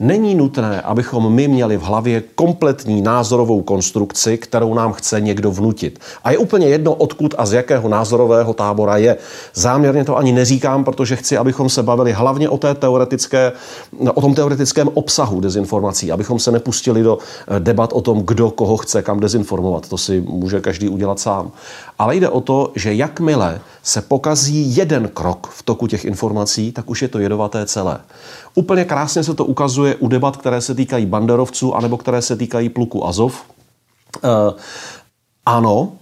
Není 0.00 0.34
nutné, 0.34 0.80
abychom 0.80 1.34
my 1.34 1.48
měli 1.48 1.76
v 1.76 1.82
hlavě 1.82 2.22
kompletní 2.34 3.02
názorovou 3.02 3.62
konstrukci, 3.62 4.38
kterou 4.38 4.74
nám 4.74 4.92
chce 4.92 5.20
někdo 5.20 5.50
vnutit. 5.50 5.98
A 6.24 6.30
je 6.30 6.38
úplně 6.38 6.66
jedno, 6.68 6.94
odkud 6.94 7.34
a 7.38 7.46
z 7.46 7.52
jakého 7.52 7.88
názorového 7.88 8.54
tábora 8.54 8.96
je. 8.96 9.16
Záměrně 9.54 10.04
to 10.04 10.16
ani 10.16 10.32
neříkám, 10.32 10.84
protože 10.84 11.16
chci, 11.16 11.36
abychom 11.36 11.68
se 11.68 11.82
bavili 11.82 12.12
hlavně 12.12 12.48
o, 12.48 12.58
té 12.58 12.74
teoretické, 12.74 13.52
o 14.14 14.20
tom 14.20 14.34
teoretickém 14.34 14.88
obsahu 14.94 15.40
dezinformací, 15.40 16.12
abychom 16.12 16.38
se 16.38 16.52
nepustili 16.52 17.02
do 17.02 17.18
eh, 17.48 17.60
debat 17.60 17.92
o 17.92 18.00
tom, 18.00 18.22
kdo 18.22 18.50
koho 18.50 18.76
chce 18.76 19.02
kam 19.02 19.20
dezinformovat. 19.20 19.88
To 19.88 19.98
si 19.98 20.20
může 20.20 20.60
každý 20.60 20.88
udělat 20.88 21.20
sám. 21.20 21.50
Ale 21.98 22.16
jde 22.16 22.28
o 22.28 22.40
to, 22.40 22.72
že 22.74 22.94
jakmile 22.94 23.60
se 23.82 24.02
pokazí 24.02 24.76
jeden 24.76 25.08
krok 25.08 25.46
v 25.50 25.62
toku 25.62 25.86
těch 25.86 26.04
informací, 26.04 26.72
tak 26.72 26.90
už 26.90 27.02
je 27.02 27.08
to 27.08 27.18
jedovaté 27.18 27.66
celé. 27.66 28.00
Úplně 28.54 28.84
krásně 28.84 29.24
se 29.24 29.34
to 29.34 29.44
ukazuje 29.44 29.96
u 29.96 30.08
debat, 30.08 30.36
které 30.36 30.60
se 30.60 30.74
týkají 30.74 31.06
banderovců 31.06 31.74
anebo 31.74 31.96
které 31.96 32.22
se 32.22 32.36
týkají 32.36 32.68
pluku 32.68 33.06
Azov. 33.06 33.42
E, 34.24 34.28
ano, 35.46 35.92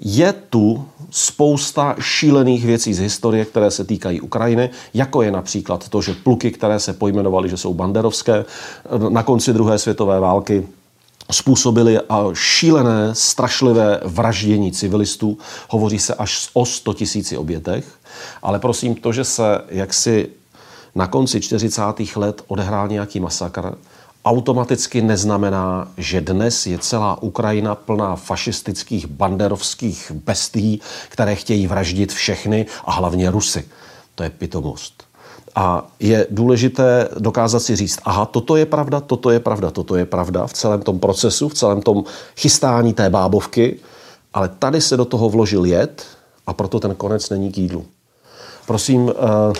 je 0.00 0.32
tu 0.32 0.84
spousta 1.10 1.96
šílených 2.00 2.64
věcí 2.64 2.94
z 2.94 2.98
historie, 2.98 3.44
které 3.44 3.70
se 3.70 3.84
týkají 3.84 4.20
Ukrajiny, 4.20 4.70
jako 4.94 5.22
je 5.22 5.30
například 5.30 5.88
to, 5.88 6.02
že 6.02 6.14
pluky, 6.14 6.50
které 6.50 6.80
se 6.80 6.92
pojmenovaly, 6.92 7.48
že 7.48 7.56
jsou 7.56 7.74
banderovské, 7.74 8.44
na 9.08 9.22
konci 9.22 9.52
druhé 9.52 9.78
světové 9.78 10.20
války 10.20 10.68
způsobili 11.30 11.98
šílené, 12.34 13.14
strašlivé 13.14 14.00
vraždění 14.04 14.72
civilistů. 14.72 15.38
Hovoří 15.68 15.98
se 15.98 16.14
až 16.14 16.50
o 16.52 16.66
100 16.66 16.94
tisíci 16.94 17.36
obětech. 17.36 17.84
Ale 18.42 18.58
prosím, 18.58 18.94
to, 18.94 19.12
že 19.12 19.24
se 19.24 19.60
jaksi 19.68 20.28
na 20.94 21.06
konci 21.06 21.40
40. 21.40 21.82
let 22.16 22.44
odehrál 22.46 22.88
nějaký 22.88 23.20
masakr, 23.20 23.74
automaticky 24.24 25.02
neznamená, 25.02 25.88
že 25.96 26.20
dnes 26.20 26.66
je 26.66 26.78
celá 26.78 27.22
Ukrajina 27.22 27.74
plná 27.74 28.16
fašistických 28.16 29.06
banderovských 29.06 30.12
bestí, 30.14 30.80
které 31.08 31.34
chtějí 31.34 31.66
vraždit 31.66 32.12
všechny 32.12 32.66
a 32.84 32.92
hlavně 32.92 33.30
Rusy. 33.30 33.68
To 34.14 34.22
je 34.22 34.30
pitomost. 34.30 35.09
A 35.54 35.86
je 36.00 36.26
důležité 36.30 37.08
dokázat 37.18 37.60
si 37.60 37.76
říct, 37.76 37.98
aha, 38.04 38.26
toto 38.26 38.56
je 38.56 38.66
pravda, 38.66 39.00
toto 39.00 39.30
je 39.30 39.40
pravda, 39.40 39.70
toto 39.70 39.96
je 39.96 40.06
pravda 40.06 40.46
v 40.46 40.52
celém 40.52 40.82
tom 40.82 40.98
procesu, 40.98 41.48
v 41.48 41.54
celém 41.54 41.82
tom 41.82 42.04
chystání 42.36 42.92
té 42.92 43.10
bábovky, 43.10 43.80
ale 44.34 44.48
tady 44.48 44.80
se 44.80 44.96
do 44.96 45.04
toho 45.04 45.28
vložil 45.28 45.64
jed 45.64 46.06
a 46.46 46.52
proto 46.52 46.80
ten 46.80 46.94
konec 46.94 47.30
není 47.30 47.52
k 47.52 47.58
jídlu. 47.58 47.84
Prosím, 48.66 49.10
eh, 49.10 49.52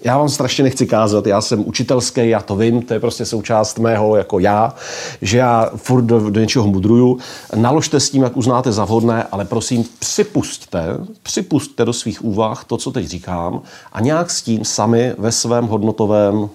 já 0.00 0.18
vám 0.18 0.28
strašně 0.28 0.64
nechci 0.64 0.86
kázat, 0.86 1.26
já 1.26 1.40
jsem 1.40 1.68
učitelský, 1.68 2.28
já 2.28 2.40
to 2.40 2.56
vím, 2.56 2.82
to 2.82 2.94
je 2.94 3.00
prostě 3.00 3.24
součást 3.24 3.78
mého 3.78 4.16
jako 4.16 4.38
já, 4.38 4.74
že 5.22 5.38
já 5.38 5.70
furt 5.76 6.02
do, 6.02 6.30
do 6.30 6.40
něčeho 6.40 6.66
mudruju. 6.66 7.18
Naložte 7.54 8.00
s 8.00 8.10
tím, 8.10 8.22
jak 8.22 8.36
uznáte 8.36 8.72
za 8.72 8.84
vhodné, 8.84 9.26
ale 9.32 9.44
prosím 9.44 9.84
připustte, 9.98 10.86
připustte 11.22 11.84
do 11.84 11.92
svých 11.92 12.24
úvah 12.24 12.64
to, 12.64 12.76
co 12.76 12.90
teď 12.90 13.06
říkám 13.06 13.60
a 13.92 14.00
nějak 14.00 14.30
s 14.30 14.42
tím 14.42 14.64
sami 14.64 15.14
ve 15.18 15.32
svém 15.32 15.66
hodnotovém 15.66 16.48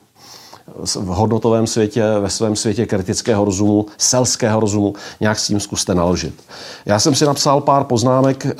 v 0.86 1.05
hodnotovém 1.05 1.67
světě, 1.67 2.03
ve 2.19 2.29
svém 2.29 2.55
světě 2.55 2.86
kritického 2.86 3.45
rozumu, 3.45 3.86
selského 3.98 4.60
rozumu, 4.60 4.93
nějak 5.19 5.39
s 5.39 5.48
tím 5.48 5.60
zkuste 5.60 5.95
naložit. 5.95 6.33
Já 6.86 7.00
jsem 7.00 7.15
si 7.15 7.25
napsal 7.25 7.62
pár 7.62 7.83
poznámek, 7.83 8.45
eh, 8.45 8.53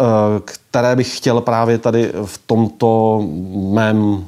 které 0.46 0.96
bych 0.96 1.18
chtěl 1.18 1.42
právě 1.42 1.78
tady 1.78 2.12
v 2.26 2.42
tomto 2.46 3.22
mém 3.72 4.26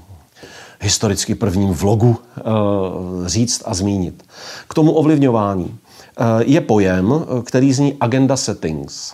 historicky 0.83 1.35
prvním 1.35 1.69
vlogu 1.69 2.17
eh, 2.37 2.41
říct 3.25 3.63
a 3.65 3.73
zmínit. 3.73 4.23
K 4.69 4.73
tomu 4.73 4.91
ovlivňování 4.91 5.75
eh, 5.75 6.23
je 6.45 6.61
pojem, 6.61 7.13
který 7.43 7.73
zní 7.73 7.97
agenda 7.99 8.37
settings. 8.37 9.13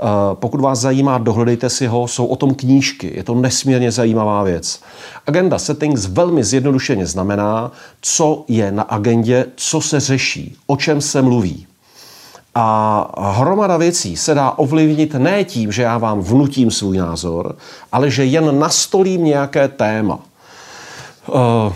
Eh, 0.00 0.02
pokud 0.34 0.60
vás 0.60 0.78
zajímá, 0.78 1.18
dohledejte 1.18 1.70
si 1.70 1.86
ho, 1.86 2.08
jsou 2.08 2.26
o 2.26 2.36
tom 2.36 2.54
knížky, 2.54 3.12
je 3.16 3.22
to 3.24 3.34
nesmírně 3.34 3.92
zajímavá 3.92 4.42
věc. 4.42 4.80
Agenda 5.26 5.58
settings 5.58 6.06
velmi 6.06 6.44
zjednodušeně 6.44 7.06
znamená, 7.06 7.72
co 8.00 8.44
je 8.48 8.72
na 8.72 8.82
agendě, 8.82 9.46
co 9.56 9.80
se 9.80 10.00
řeší, 10.00 10.56
o 10.66 10.76
čem 10.76 11.00
se 11.00 11.22
mluví. 11.22 11.66
A 12.54 13.32
hromada 13.32 13.76
věcí 13.76 14.16
se 14.16 14.34
dá 14.34 14.50
ovlivnit 14.50 15.14
ne 15.14 15.44
tím, 15.44 15.72
že 15.72 15.82
já 15.82 15.98
vám 15.98 16.20
vnutím 16.20 16.70
svůj 16.70 16.98
názor, 16.98 17.56
ale 17.92 18.10
že 18.10 18.24
jen 18.24 18.58
nastolím 18.58 19.24
nějaké 19.24 19.68
téma. 19.68 20.18
Uh, 21.34 21.72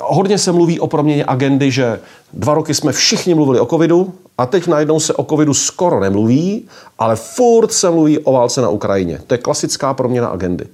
hodně 0.00 0.38
se 0.38 0.52
mluví 0.52 0.80
o 0.80 0.86
proměně 0.86 1.24
agendy, 1.28 1.70
že 1.70 2.00
dva 2.32 2.54
roky 2.54 2.74
jsme 2.74 2.92
všichni 2.92 3.34
mluvili 3.34 3.60
o 3.60 3.66
covidu 3.66 4.14
a 4.38 4.46
teď 4.46 4.66
najednou 4.66 5.00
se 5.00 5.14
o 5.14 5.24
covidu 5.24 5.54
skoro 5.54 6.00
nemluví, 6.00 6.68
ale 6.98 7.16
furt 7.16 7.72
se 7.72 7.90
mluví 7.90 8.18
o 8.18 8.32
válce 8.32 8.60
na 8.60 8.68
Ukrajině. 8.68 9.20
To 9.26 9.34
je 9.34 9.38
klasická 9.38 9.94
proměna 9.94 10.28
agendy. 10.28 10.66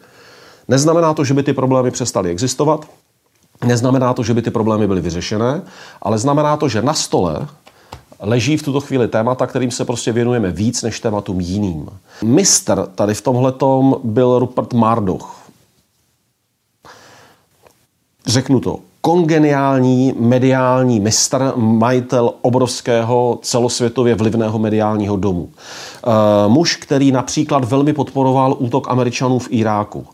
Neznamená 0.68 1.14
to, 1.14 1.24
že 1.24 1.34
by 1.34 1.42
ty 1.42 1.52
problémy 1.52 1.90
přestaly 1.90 2.30
existovat, 2.30 2.86
neznamená 3.64 4.14
to, 4.14 4.22
že 4.22 4.34
by 4.34 4.42
ty 4.42 4.50
problémy 4.50 4.86
byly 4.86 5.00
vyřešené, 5.00 5.62
ale 6.02 6.18
znamená 6.18 6.56
to, 6.56 6.68
že 6.68 6.82
na 6.82 6.94
stole 6.94 7.46
leží 8.20 8.56
v 8.56 8.62
tuto 8.62 8.80
chvíli 8.80 9.08
témata, 9.08 9.46
kterým 9.46 9.70
se 9.70 9.84
prostě 9.84 10.12
věnujeme 10.12 10.50
víc 10.50 10.82
než 10.82 11.00
tématům 11.00 11.40
jiným. 11.40 11.88
Mistr 12.24 12.86
tady 12.94 13.14
v 13.14 13.20
tomhle 13.20 13.54
byl 14.04 14.38
Rupert 14.38 14.72
Murdoch, 14.72 15.41
řeknu 18.26 18.60
to, 18.60 18.78
kongeniální 19.00 20.14
mediální 20.18 21.00
mistr, 21.00 21.52
majitel 21.56 22.34
obrovského 22.42 23.38
celosvětově 23.42 24.14
vlivného 24.14 24.58
mediálního 24.58 25.16
domu. 25.16 25.48
E, 25.48 26.48
muž, 26.48 26.76
který 26.76 27.12
například 27.12 27.64
velmi 27.64 27.92
podporoval 27.92 28.56
útok 28.58 28.88
Američanů 28.90 29.38
v 29.38 29.48
Iráku. 29.50 30.06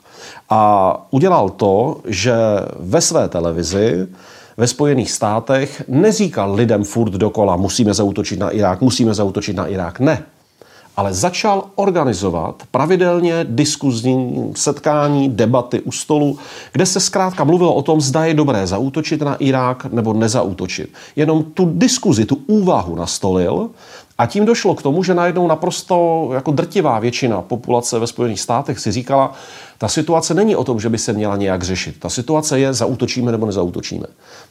A 0.50 1.07
udělal 1.11 1.49
to, 1.49 1.97
že 2.05 2.35
ve 2.79 3.00
své 3.00 3.29
televizi 3.29 4.07
ve 4.57 4.67
Spojených 4.67 5.11
státech 5.11 5.83
neříkal 5.88 6.55
lidem 6.55 6.85
furt 6.85 7.11
dokola, 7.11 7.57
musíme 7.57 7.95
zautočit 7.95 8.38
na 8.38 8.50
Irák, 8.50 8.81
musíme 8.81 9.15
zautočit 9.15 9.57
na 9.57 9.67
Irák. 9.67 10.00
Ne 10.00 10.23
ale 10.99 11.14
začal 11.14 11.64
organizovat 11.75 12.62
pravidelně 12.71 13.47
diskuzní 13.49 14.52
setkání, 14.57 15.28
debaty 15.28 15.81
u 15.81 15.93
stolu, 15.93 16.38
kde 16.73 16.87
se 16.87 17.00
zkrátka 17.00 17.45
mluvilo 17.45 17.75
o 17.75 17.83
tom, 17.83 18.00
zda 18.00 18.25
je 18.25 18.35
dobré 18.35 18.67
zaútočit 18.67 19.21
na 19.21 19.35
Irák 19.35 19.85
nebo 19.85 20.12
nezautočit. 20.12 20.93
Jenom 21.17 21.43
tu 21.43 21.71
diskuzi, 21.75 22.25
tu 22.25 22.38
úvahu 22.47 22.95
nastolil 22.95 23.71
a 24.19 24.26
tím 24.26 24.47
došlo 24.47 24.75
k 24.75 24.83
tomu, 24.83 25.02
že 25.02 25.14
najednou 25.14 25.47
naprosto 25.47 26.28
jako 26.35 26.52
drtivá 26.52 26.99
většina 26.99 27.43
populace 27.43 27.99
ve 27.99 28.07
Spojených 28.07 28.40
státech 28.40 28.78
si 28.78 28.93
říkala, 28.93 29.33
ta 29.78 29.88
situace 29.88 30.35
není 30.35 30.57
o 30.57 30.64
tom, 30.64 30.81
že 30.81 30.88
by 30.88 30.99
se 30.99 31.12
měla 31.12 31.37
nějak 31.37 31.62
řešit. 31.62 31.97
Ta 31.99 32.09
situace 32.09 32.61
je, 32.61 32.75
zautočíme 32.75 33.33
nebo 33.33 33.47
nezautočíme. 33.47 34.07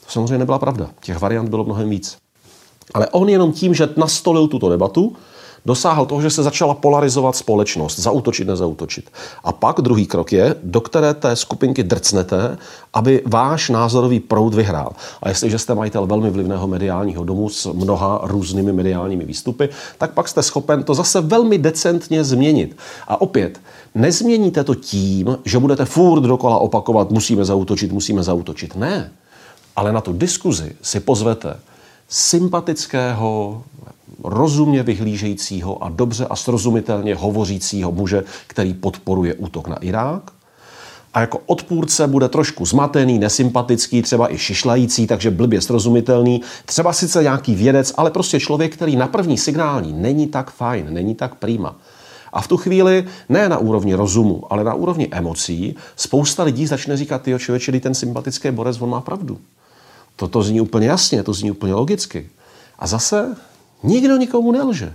To 0.05 0.11
samozřejmě 0.11 0.37
nebyla 0.37 0.59
pravda. 0.59 0.89
Těch 1.01 1.19
variant 1.19 1.49
bylo 1.49 1.63
mnohem 1.63 1.89
víc. 1.89 2.17
Ale 2.93 3.07
on 3.07 3.29
jenom 3.29 3.51
tím, 3.51 3.73
že 3.73 3.89
nastolil 3.97 4.47
tuto 4.47 4.69
debatu, 4.69 5.15
dosáhl 5.67 6.05
toho, 6.05 6.21
že 6.21 6.29
se 6.29 6.43
začala 6.43 6.73
polarizovat 6.73 7.35
společnost, 7.35 7.99
zautočit, 7.99 8.47
nezautočit. 8.47 9.11
A 9.43 9.51
pak 9.51 9.81
druhý 9.81 10.05
krok 10.05 10.33
je, 10.33 10.55
do 10.63 10.81
které 10.81 11.13
té 11.13 11.35
skupinky 11.35 11.83
drcnete, 11.83 12.57
aby 12.93 13.21
váš 13.25 13.69
názorový 13.69 14.19
proud 14.19 14.53
vyhrál. 14.53 14.91
A 15.21 15.29
jestliže 15.29 15.59
jste 15.59 15.75
majitel 15.75 16.07
velmi 16.07 16.29
vlivného 16.29 16.67
mediálního 16.67 17.23
domu 17.23 17.49
s 17.49 17.73
mnoha 17.73 18.19
různými 18.23 18.73
mediálními 18.73 19.25
výstupy, 19.25 19.69
tak 19.97 20.13
pak 20.13 20.27
jste 20.27 20.43
schopen 20.43 20.83
to 20.83 20.93
zase 20.93 21.21
velmi 21.21 21.57
decentně 21.57 22.23
změnit. 22.23 22.77
A 23.07 23.21
opět, 23.21 23.59
nezměníte 23.95 24.63
to 24.63 24.75
tím, 24.75 25.37
že 25.45 25.59
budete 25.59 25.85
furt 25.85 26.21
dokola 26.21 26.57
opakovat, 26.57 27.11
musíme 27.11 27.45
zautočit, 27.45 27.91
musíme 27.91 28.23
zautočit. 28.23 28.75
Ne. 28.75 29.11
Ale 29.75 29.93
na 29.93 30.01
tu 30.01 30.13
diskuzi 30.13 30.75
si 30.81 30.99
pozvete 30.99 31.59
sympatického, 32.09 33.63
rozumně 34.23 34.83
vyhlížejícího 34.83 35.83
a 35.83 35.89
dobře 35.89 36.25
a 36.25 36.35
srozumitelně 36.35 37.15
hovořícího 37.15 37.91
muže, 37.91 38.23
který 38.47 38.73
podporuje 38.73 39.33
útok 39.33 39.67
na 39.67 39.75
Irák 39.75 40.31
a 41.17 41.21
jako 41.21 41.39
odpůrce 41.45 42.07
bude 42.07 42.29
trošku 42.29 42.65
zmatený, 42.65 43.19
nesympatický, 43.19 44.01
třeba 44.01 44.33
i 44.33 44.37
šišlající, 44.37 45.07
takže 45.07 45.31
blbě 45.31 45.61
srozumitelný. 45.61 46.41
Třeba 46.65 46.93
sice 46.93 47.23
nějaký 47.23 47.55
vědec, 47.55 47.93
ale 47.97 48.11
prostě 48.11 48.39
člověk, 48.39 48.73
který 48.73 48.95
na 48.95 49.07
první 49.07 49.37
signální 49.37 49.93
není 49.93 50.27
tak 50.27 50.51
fajn, 50.51 50.85
není 50.89 51.15
tak 51.15 51.35
prýma. 51.35 51.75
A 52.33 52.41
v 52.41 52.47
tu 52.47 52.57
chvíli, 52.57 53.05
ne 53.29 53.49
na 53.49 53.57
úrovni 53.57 53.93
rozumu, 53.93 54.43
ale 54.49 54.63
na 54.63 54.73
úrovni 54.73 55.07
emocí, 55.11 55.75
spousta 55.95 56.43
lidí 56.43 56.67
začne 56.67 56.97
říkat, 56.97 57.21
ty 57.21 57.35
člověče, 57.37 57.79
ten 57.79 57.93
sympatický 57.93 58.51
borec, 58.51 58.81
on 58.81 58.89
má 58.89 59.01
pravdu. 59.01 59.37
Toto 60.15 60.43
zní 60.43 60.61
úplně 60.61 60.87
jasně, 60.87 61.23
to 61.23 61.33
zní 61.33 61.51
úplně 61.51 61.73
logicky. 61.73 62.29
A 62.79 62.87
zase 62.87 63.35
nikdo 63.83 64.17
nikomu 64.17 64.51
nelže. 64.51 64.93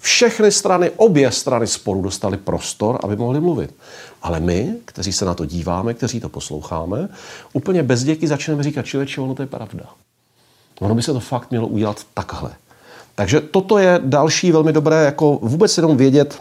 Všechny 0.00 0.52
strany, 0.52 0.90
obě 0.96 1.30
strany 1.30 1.66
sporu 1.66 2.02
dostali 2.02 2.36
prostor, 2.36 2.98
aby 3.02 3.16
mohli 3.16 3.40
mluvit. 3.40 3.74
Ale 4.22 4.40
my, 4.40 4.74
kteří 4.84 5.12
se 5.12 5.24
na 5.24 5.34
to 5.34 5.44
díváme, 5.44 5.94
kteří 5.94 6.20
to 6.20 6.28
posloucháme, 6.28 7.08
úplně 7.52 7.82
bez 7.82 8.04
děky 8.04 8.28
začneme 8.28 8.62
říkat, 8.62 8.86
člověče, 8.86 9.20
ono 9.20 9.34
to 9.34 9.42
je 9.42 9.46
pravda. 9.46 9.84
Ono 10.80 10.94
by 10.94 11.02
se 11.02 11.12
to 11.12 11.20
fakt 11.20 11.50
mělo 11.50 11.66
udělat 11.66 12.00
takhle. 12.14 12.50
Takže 13.14 13.40
toto 13.40 13.78
je 13.78 14.00
další 14.04 14.52
velmi 14.52 14.72
dobré, 14.72 15.04
jako 15.04 15.38
vůbec 15.42 15.76
jenom 15.76 15.96
vědět, 15.96 16.40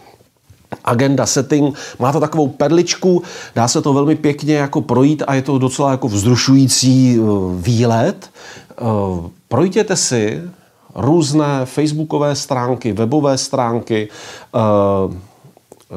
agenda 0.83 1.25
setting, 1.25 1.77
má 1.99 2.11
to 2.11 2.19
takovou 2.19 2.47
perličku, 2.47 3.23
dá 3.55 3.67
se 3.67 3.81
to 3.81 3.93
velmi 3.93 4.15
pěkně 4.15 4.55
jako 4.55 4.81
projít 4.81 5.23
a 5.27 5.33
je 5.33 5.41
to 5.41 5.57
docela 5.57 5.91
jako 5.91 6.07
vzrušující 6.07 7.19
eh, 7.19 7.23
výlet. 7.55 8.29
Eh, 8.71 8.83
projděte 9.47 9.95
si 9.95 10.41
různé 10.95 11.65
facebookové 11.65 12.35
stránky, 12.35 12.93
webové 12.93 13.37
stránky, 13.37 14.09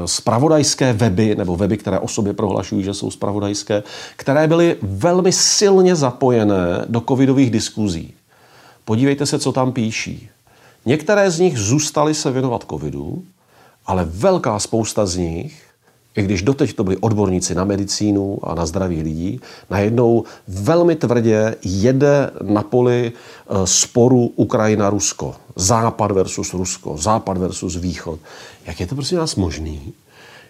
spravodajské 0.06 0.92
weby, 0.92 1.34
nebo 1.34 1.56
weby, 1.56 1.76
které 1.76 1.98
o 1.98 2.08
sobě 2.08 2.32
prohlašují, 2.32 2.84
že 2.84 2.94
jsou 2.94 3.10
spravodajské, 3.10 3.82
které 4.16 4.48
byly 4.48 4.76
velmi 4.82 5.32
silně 5.32 5.96
zapojené 5.96 6.84
do 6.88 7.00
covidových 7.00 7.50
diskuzí. 7.50 8.14
Podívejte 8.84 9.26
se, 9.26 9.38
co 9.38 9.52
tam 9.52 9.72
píší. 9.72 10.28
Některé 10.86 11.30
z 11.30 11.40
nich 11.40 11.58
zůstaly 11.58 12.14
se 12.14 12.30
věnovat 12.30 12.64
covidu, 12.70 13.22
ale 13.86 14.04
velká 14.04 14.58
spousta 14.58 15.06
z 15.06 15.16
nich 15.16 15.62
i 16.16 16.22
když 16.22 16.42
doteď 16.42 16.72
to 16.72 16.84
byli 16.84 16.96
odborníci 16.96 17.54
na 17.54 17.64
medicínu 17.64 18.38
a 18.42 18.54
na 18.54 18.66
zdraví 18.66 19.02
lidí, 19.02 19.40
najednou 19.70 20.24
velmi 20.48 20.96
tvrdě 20.96 21.56
jede 21.64 22.30
na 22.42 22.62
poli 22.62 23.12
e, 23.12 23.66
sporu 23.66 24.32
Ukrajina-Rusko. 24.36 25.34
Západ 25.56 26.10
versus 26.10 26.54
Rusko, 26.54 26.96
západ 26.96 27.38
versus 27.38 27.76
východ. 27.76 28.20
Jak 28.66 28.80
je 28.80 28.86
to 28.86 28.94
prostě 28.94 29.16
nás 29.16 29.34
možný, 29.36 29.92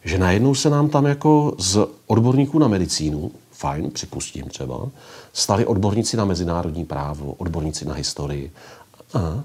že 0.04 0.18
najednou 0.18 0.54
se 0.54 0.71
nám 0.71 0.88
tam 0.88 1.06
jako 1.06 1.54
z 1.59 1.88
odborníků 2.06 2.59
na 2.59 2.68
medicínu, 2.68 3.30
fajn, 3.52 3.90
připustím 3.90 4.44
třeba, 4.44 4.88
stali 5.33 5.66
odborníci 5.66 6.16
na 6.16 6.25
mezinárodní 6.25 6.85
právo, 6.85 7.35
odborníci 7.38 7.85
na 7.85 7.94
historii. 7.94 8.52
A 9.14 9.44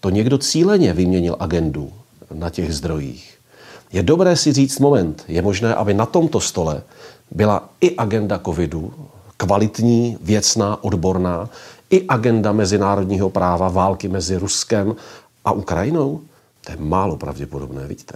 to 0.00 0.10
někdo 0.10 0.38
cíleně 0.38 0.92
vyměnil 0.92 1.36
agendu 1.38 1.92
na 2.34 2.50
těch 2.50 2.74
zdrojích. 2.74 3.39
Je 3.92 4.02
dobré 4.02 4.36
si 4.36 4.52
říct 4.52 4.78
moment, 4.78 5.24
je 5.28 5.42
možné, 5.42 5.74
aby 5.74 5.94
na 5.94 6.06
tomto 6.06 6.40
stole 6.40 6.82
byla 7.30 7.68
i 7.80 7.96
agenda 7.96 8.40
covidu, 8.44 8.92
kvalitní, 9.36 10.18
věcná, 10.20 10.84
odborná, 10.84 11.48
i 11.90 12.06
agenda 12.06 12.52
mezinárodního 12.52 13.30
práva 13.30 13.68
války 13.68 14.08
mezi 14.08 14.36
Ruskem 14.36 14.96
a 15.44 15.52
Ukrajinou? 15.52 16.20
To 16.64 16.72
je 16.72 16.78
málo 16.80 17.16
pravděpodobné, 17.16 17.86
vidíte. 17.86 18.14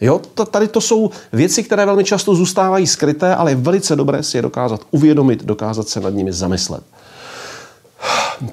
Jo, 0.00 0.20
tady 0.50 0.68
to 0.68 0.80
jsou 0.80 1.10
věci, 1.32 1.62
které 1.62 1.86
velmi 1.86 2.04
často 2.04 2.34
zůstávají 2.34 2.86
skryté, 2.86 3.34
ale 3.34 3.50
je 3.50 3.56
velice 3.56 3.96
dobré 3.96 4.22
si 4.22 4.38
je 4.38 4.42
dokázat 4.42 4.80
uvědomit, 4.90 5.44
dokázat 5.44 5.88
se 5.88 6.00
nad 6.00 6.10
nimi 6.10 6.32
zamyslet. 6.32 6.82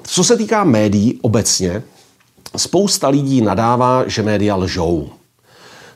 Co 0.02 0.24
se 0.24 0.36
týká 0.36 0.64
médií 0.64 1.18
obecně, 1.22 1.82
spousta 2.56 3.08
lidí 3.08 3.40
nadává, 3.40 4.08
že 4.08 4.22
média 4.22 4.56
lžou. 4.56 5.08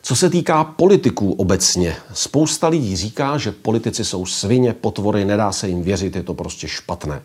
Co 0.02 0.16
se 0.16 0.30
týká 0.30 0.64
politiků 0.64 1.32
obecně, 1.32 1.96
spousta 2.12 2.68
lidí 2.68 2.96
říká, 2.96 3.38
že 3.38 3.52
politici 3.52 4.04
jsou 4.04 4.26
svině, 4.26 4.72
potvory, 4.72 5.24
nedá 5.24 5.52
se 5.52 5.68
jim 5.68 5.82
věřit, 5.82 6.16
je 6.16 6.22
to 6.22 6.34
prostě 6.34 6.68
špatné. 6.68 7.22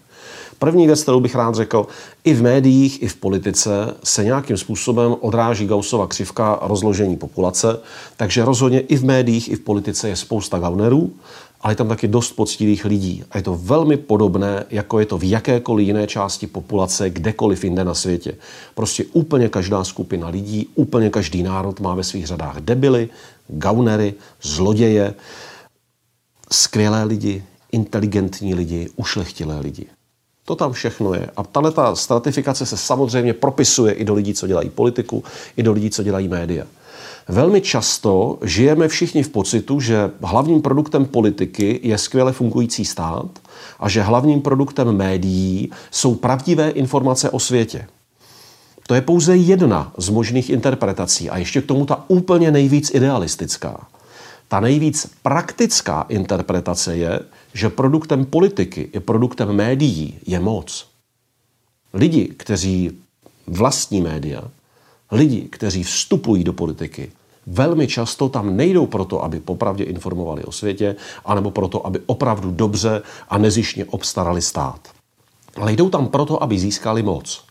První 0.60 0.88
věc, 0.88 1.04
kterou 1.04 1.20
bych 1.20 1.36
rád 1.36 1.56
řekl, 1.56 1.88
i 2.24 2.34
v 2.34 2.42
médiích, 2.44 3.04
i 3.04 3.08
v 3.08 3.16
politice 3.16 3.72
se 4.04 4.24
nějakým 4.24 4.58
způsobem 4.58 5.16
odráží 5.20 5.68
Gaussova 5.68 6.08
křivka 6.08 6.60
rozložení 6.62 7.18
populace, 7.18 7.80
takže 8.18 8.46
rozhodně 8.46 8.80
i 8.80 8.96
v 8.96 9.06
médiích, 9.06 9.50
i 9.52 9.56
v 9.56 9.60
politice 9.60 10.10
je 10.10 10.16
spousta 10.16 10.60
gaunerů, 10.60 11.14
ale 11.66 11.72
je 11.72 11.76
tam 11.76 11.88
taky 11.88 12.08
dost 12.08 12.32
poctivých 12.32 12.86
lidí. 12.86 13.24
A 13.32 13.38
je 13.38 13.44
to 13.44 13.58
velmi 13.58 13.98
podobné, 13.98 14.66
jako 14.70 15.00
je 15.00 15.06
to 15.06 15.18
v 15.18 15.30
jakékoliv 15.30 15.88
jiné 15.88 16.08
části 16.08 16.48
populace, 16.48 17.10
kdekoliv 17.10 17.64
jinde 17.64 17.84
na 17.84 17.94
světě. 17.94 18.38
Prostě 18.76 19.06
úplně 19.14 19.50
každá 19.50 19.84
skupina 19.84 20.28
lidí, 20.28 20.70
úplně 20.76 21.10
každý 21.10 21.44
národ 21.44 21.80
má 21.80 21.96
ve 21.96 22.04
svých 22.04 22.28
řadách 22.28 22.58
debily, 22.58 23.10
gaunery, 23.48 24.14
zloděje, 24.42 25.14
skvělé 26.52 27.04
lidi, 27.04 27.44
inteligentní 27.72 28.56
lidi, 28.56 28.90
ušlechtilé 28.96 29.60
lidi. 29.60 29.86
To 30.46 30.56
tam 30.56 30.74
všechno 30.74 31.14
je. 31.14 31.30
A 31.38 31.44
tahle 31.44 31.72
ta 31.72 31.96
stratifikace 31.96 32.66
se 32.66 32.78
samozřejmě 32.78 33.34
propisuje 33.34 33.94
i 33.94 34.06
do 34.06 34.14
lidí, 34.14 34.34
co 34.34 34.48
dělají 34.48 34.70
politiku, 34.70 35.24
i 35.58 35.64
do 35.64 35.74
lidí, 35.74 35.90
co 35.90 36.04
dělají 36.04 36.28
média. 36.28 36.66
Velmi 37.28 37.62
často 37.62 38.38
žijeme 38.44 38.88
všichni 38.88 39.24
v 39.24 39.30
pocitu, 39.30 39.80
že 39.80 40.12
hlavním 40.24 40.62
produktem 40.62 41.06
politiky 41.06 41.80
je 41.84 41.98
skvěle 41.98 42.34
fungující 42.34 42.86
stát 42.86 43.30
a 43.80 43.90
že 43.90 44.02
hlavním 44.02 44.42
produktem 44.42 44.98
médií 44.98 45.72
jsou 45.92 46.16
pravdivé 46.16 46.70
informace 46.70 47.30
o 47.30 47.40
světě. 47.40 47.88
To 48.88 48.96
je 48.96 49.02
pouze 49.02 49.38
jedna 49.38 49.94
z 49.98 50.10
možných 50.10 50.50
interpretací 50.50 51.30
a 51.30 51.38
ještě 51.38 51.62
k 51.62 51.66
tomu 51.66 51.86
ta 51.86 52.06
úplně 52.08 52.52
nejvíc 52.52 52.92
idealistická. 52.94 53.88
Ta 54.48 54.60
nejvíc 54.60 55.10
praktická 55.24 56.06
interpretace 56.10 56.98
je, 56.98 57.20
že 57.54 57.70
produktem 57.70 58.26
politiky 58.26 58.90
i 58.94 59.00
produktem 59.00 59.52
médií 59.52 60.20
je 60.28 60.40
moc. 60.40 60.88
Lidi, 61.94 62.26
kteří 62.38 62.92
vlastní 63.48 64.02
média, 64.02 64.44
lidi, 65.12 65.42
kteří 65.42 65.84
vstupují 65.84 66.44
do 66.44 66.54
politiky, 66.54 67.12
velmi 67.48 67.88
často 67.88 68.30
tam 68.30 68.58
nejdou 68.58 68.86
proto, 68.86 69.24
aby 69.24 69.40
popravdě 69.40 69.84
informovali 69.84 70.44
o 70.44 70.52
světě, 70.52 70.96
anebo 71.26 71.52
proto, 71.52 71.88
aby 71.88 72.00
opravdu 72.06 72.52
dobře 72.52 73.02
a 73.30 73.38
nezišně 73.38 73.86
obstarali 73.86 74.42
stát. 74.42 74.80
Ale 75.56 75.74
jdou 75.74 75.90
tam 75.90 76.08
proto, 76.08 76.44
aby 76.44 76.60
získali 76.60 77.04
moc. 77.04 77.44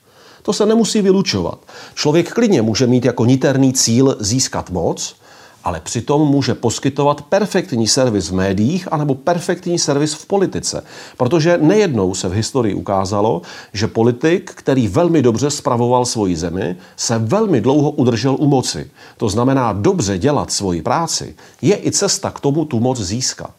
To 0.42 0.52
se 0.52 0.66
nemusí 0.66 1.02
vylučovat. 1.02 1.58
Člověk 1.94 2.32
klidně 2.32 2.62
může 2.62 2.86
mít 2.86 3.04
jako 3.04 3.24
niterný 3.24 3.72
cíl 3.72 4.16
získat 4.20 4.70
moc, 4.70 5.16
ale 5.64 5.80
přitom 5.80 6.28
může 6.28 6.54
poskytovat 6.54 7.22
perfektní 7.22 7.86
servis 7.86 8.30
v 8.30 8.34
médiích 8.34 8.92
anebo 8.92 9.14
perfektní 9.14 9.78
servis 9.78 10.14
v 10.14 10.26
politice. 10.26 10.84
Protože 11.16 11.58
nejednou 11.58 12.14
se 12.14 12.28
v 12.28 12.32
historii 12.32 12.74
ukázalo, 12.74 13.42
že 13.72 13.86
politik, 13.86 14.50
který 14.54 14.88
velmi 14.88 15.22
dobře 15.22 15.50
spravoval 15.50 16.04
svoji 16.04 16.36
zemi, 16.36 16.76
se 16.96 17.18
velmi 17.18 17.60
dlouho 17.60 17.90
udržel 17.90 18.36
u 18.40 18.46
moci. 18.46 18.90
To 19.16 19.28
znamená, 19.28 19.72
dobře 19.72 20.18
dělat 20.18 20.52
svoji 20.52 20.82
práci 20.82 21.34
je 21.62 21.86
i 21.86 21.90
cesta 21.90 22.30
k 22.30 22.40
tomu 22.40 22.64
tu 22.64 22.80
moc 22.80 23.00
získat. 23.00 23.54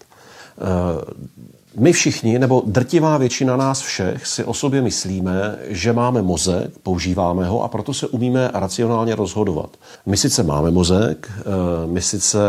My 1.78 1.94
všichni, 1.94 2.40
nebo 2.40 2.64
drtivá 2.66 3.18
většina 3.18 3.58
nás 3.58 3.82
všech, 3.82 4.28
si 4.28 4.44
o 4.44 4.54
sobě 4.54 4.82
myslíme, 4.82 5.58
že 5.68 5.94
máme 5.94 6.22
mozek, 6.22 6.72
používáme 6.84 7.46
ho 7.46 7.64
a 7.64 7.68
proto 7.68 7.94
se 7.94 8.08
umíme 8.08 8.52
racionálně 8.54 9.16
rozhodovat. 9.16 9.70
My 10.06 10.18
sice 10.18 10.44
máme 10.44 10.72
mozek, 10.72 11.32
eh, 11.32 11.44
my 11.88 12.02
sice 12.02 12.40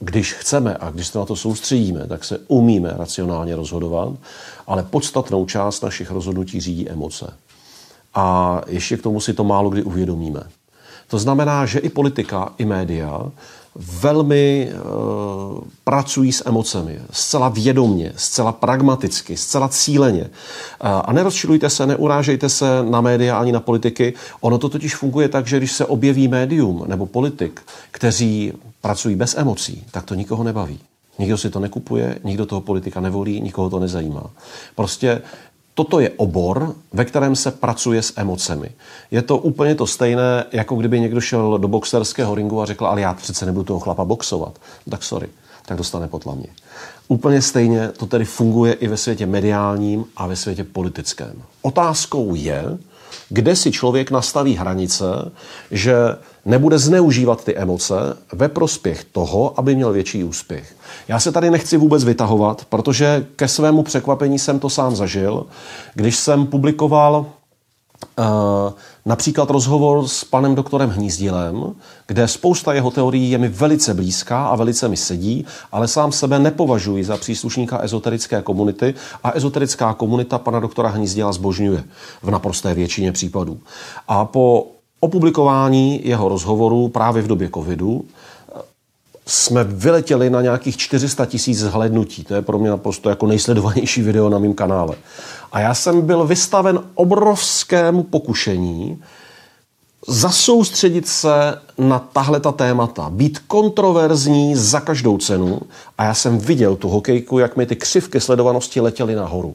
když 0.00 0.32
chceme 0.32 0.76
a 0.80 0.90
když 0.90 1.06
se 1.06 1.18
na 1.18 1.24
to 1.24 1.36
soustředíme, 1.36 2.06
tak 2.06 2.24
se 2.24 2.38
umíme 2.48 2.94
racionálně 2.96 3.56
rozhodovat, 3.56 4.12
ale 4.66 4.82
podstatnou 4.82 5.46
část 5.46 5.80
našich 5.80 6.10
rozhodnutí 6.10 6.60
řídí 6.60 6.88
emoce. 6.88 7.32
A 8.14 8.60
ještě 8.66 8.96
k 8.96 9.02
tomu 9.02 9.20
si 9.20 9.34
to 9.34 9.44
málo 9.44 9.70
kdy 9.70 9.82
uvědomíme. 9.82 10.42
To 11.08 11.18
znamená, 11.18 11.66
že 11.66 11.78
i 11.78 11.88
politika, 11.88 12.52
i 12.58 12.64
média 12.64 13.20
velmi 13.74 14.70
uh, 14.72 15.60
pracují 15.84 16.32
s 16.32 16.46
emocemi, 16.46 17.00
zcela 17.10 17.48
vědomně, 17.48 18.12
zcela 18.16 18.52
pragmaticky, 18.52 19.36
zcela 19.36 19.68
cíleně. 19.68 20.22
Uh, 20.22 20.28
a 21.04 21.12
nerozčilujte 21.12 21.70
se, 21.70 21.86
neurážejte 21.86 22.48
se 22.48 22.66
na 22.90 23.00
média 23.00 23.38
ani 23.38 23.52
na 23.52 23.60
politiky. 23.60 24.14
Ono 24.40 24.58
to 24.58 24.68
totiž 24.68 24.96
funguje 24.96 25.28
tak, 25.28 25.46
že 25.46 25.56
když 25.56 25.72
se 25.72 25.86
objeví 25.86 26.28
médium 26.28 26.84
nebo 26.86 27.06
politik, 27.06 27.60
kteří 27.90 28.52
pracují 28.80 29.16
bez 29.16 29.34
emocí, 29.38 29.84
tak 29.90 30.04
to 30.04 30.14
nikoho 30.14 30.44
nebaví. 30.44 30.78
Nikdo 31.18 31.38
si 31.38 31.50
to 31.50 31.60
nekupuje, 31.60 32.18
nikdo 32.24 32.46
toho 32.46 32.60
politika 32.60 33.00
nevolí, 33.00 33.40
nikoho 33.40 33.70
to 33.70 33.78
nezajímá. 33.78 34.30
Prostě 34.74 35.22
toto 35.80 36.00
je 36.00 36.10
obor, 36.16 36.74
ve 36.92 37.04
kterém 37.04 37.36
se 37.36 37.50
pracuje 37.50 38.02
s 38.02 38.12
emocemi. 38.16 38.70
Je 39.10 39.22
to 39.22 39.38
úplně 39.38 39.74
to 39.74 39.86
stejné, 39.86 40.44
jako 40.52 40.76
kdyby 40.76 41.00
někdo 41.00 41.20
šel 41.20 41.58
do 41.58 41.68
boxerského 41.68 42.34
ringu 42.34 42.62
a 42.62 42.66
řekl, 42.66 42.86
ale 42.86 43.00
já 43.00 43.14
přece 43.14 43.46
nebudu 43.46 43.64
toho 43.64 43.80
chlapa 43.80 44.04
boxovat. 44.04 44.58
No 44.86 44.90
tak 44.90 45.02
sorry, 45.02 45.28
tak 45.66 45.78
dostane 45.78 46.08
potlamě. 46.08 46.46
Úplně 47.08 47.42
stejně 47.42 47.88
to 47.88 48.06
tedy 48.06 48.24
funguje 48.24 48.72
i 48.72 48.88
ve 48.88 48.96
světě 48.96 49.26
mediálním 49.26 50.04
a 50.16 50.26
ve 50.26 50.36
světě 50.36 50.64
politickém. 50.64 51.42
Otázkou 51.62 52.34
je, 52.34 52.78
kde 53.28 53.56
si 53.56 53.72
člověk 53.72 54.10
nastaví 54.10 54.56
hranice, 54.56 55.04
že 55.70 55.94
nebude 56.44 56.78
zneužívat 56.78 57.44
ty 57.44 57.56
emoce 57.56 57.94
ve 58.32 58.48
prospěch 58.48 59.04
toho, 59.04 59.54
aby 59.56 59.74
měl 59.74 59.92
větší 59.92 60.24
úspěch. 60.24 60.76
Já 61.08 61.20
se 61.20 61.32
tady 61.32 61.50
nechci 61.50 61.76
vůbec 61.76 62.04
vytahovat, 62.04 62.64
protože 62.64 63.26
ke 63.36 63.48
svému 63.48 63.82
překvapení 63.82 64.38
jsem 64.38 64.58
to 64.58 64.70
sám 64.70 64.96
zažil, 64.96 65.46
když 65.94 66.16
jsem 66.16 66.46
publikoval 66.46 67.26
Uh, 68.18 68.72
například 69.06 69.50
rozhovor 69.50 70.08
s 70.08 70.24
panem 70.24 70.54
doktorem 70.54 70.90
Hnízdilem, 70.90 71.74
kde 72.06 72.28
spousta 72.28 72.72
jeho 72.72 72.90
teorií 72.90 73.30
je 73.30 73.38
mi 73.38 73.48
velice 73.48 73.94
blízká 73.94 74.46
a 74.46 74.56
velice 74.56 74.88
mi 74.88 74.96
sedí, 74.96 75.46
ale 75.72 75.88
sám 75.88 76.12
sebe 76.12 76.38
nepovažuji 76.38 77.04
za 77.04 77.16
příslušníka 77.16 77.78
ezoterické 77.78 78.42
komunity 78.42 78.94
a 79.24 79.32
ezoterická 79.32 79.94
komunita 79.94 80.38
pana 80.38 80.60
doktora 80.60 80.88
Hnízdila 80.88 81.32
zbožňuje 81.32 81.84
v 82.22 82.30
naprosté 82.30 82.74
většině 82.74 83.12
případů. 83.12 83.60
A 84.08 84.24
po 84.24 84.66
opublikování 85.00 86.00
jeho 86.08 86.28
rozhovoru 86.28 86.88
právě 86.88 87.22
v 87.22 87.26
době 87.26 87.50
covidu 87.54 88.04
jsme 89.26 89.64
vyletěli 89.64 90.30
na 90.30 90.42
nějakých 90.42 90.76
400 90.76 91.26
tisíc 91.26 91.58
zhlednutí. 91.58 92.24
To 92.24 92.34
je 92.34 92.42
pro 92.42 92.58
mě 92.58 92.70
naprosto 92.70 93.10
jako 93.10 93.26
nejsledovanější 93.26 94.02
video 94.02 94.28
na 94.28 94.38
mém 94.38 94.54
kanále. 94.54 94.96
A 95.52 95.60
já 95.60 95.74
jsem 95.74 96.00
byl 96.00 96.24
vystaven 96.24 96.80
obrovskému 96.94 98.02
pokušení 98.02 99.02
zasoustředit 100.08 101.08
se 101.08 101.60
na 101.78 101.98
tahle 101.98 102.40
ta 102.40 102.52
témata, 102.52 103.10
být 103.10 103.38
kontroverzní 103.38 104.56
za 104.56 104.80
každou 104.80 105.18
cenu 105.18 105.60
a 105.98 106.04
já 106.04 106.14
jsem 106.14 106.38
viděl 106.38 106.76
tu 106.76 106.88
hokejku, 106.88 107.38
jak 107.38 107.56
mi 107.56 107.66
ty 107.66 107.76
křivky 107.76 108.20
sledovanosti 108.20 108.80
letěly 108.80 109.14
nahoru. 109.14 109.54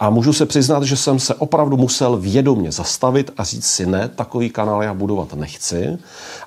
A 0.00 0.10
můžu 0.10 0.32
se 0.32 0.46
přiznat, 0.46 0.82
že 0.82 0.96
jsem 0.96 1.18
se 1.18 1.34
opravdu 1.34 1.76
musel 1.76 2.16
vědomě 2.16 2.72
zastavit 2.72 3.30
a 3.36 3.44
říct 3.44 3.66
si 3.66 3.86
ne, 3.86 4.08
takový 4.08 4.50
kanál 4.50 4.82
já 4.82 4.94
budovat 4.94 5.34
nechci. 5.34 5.98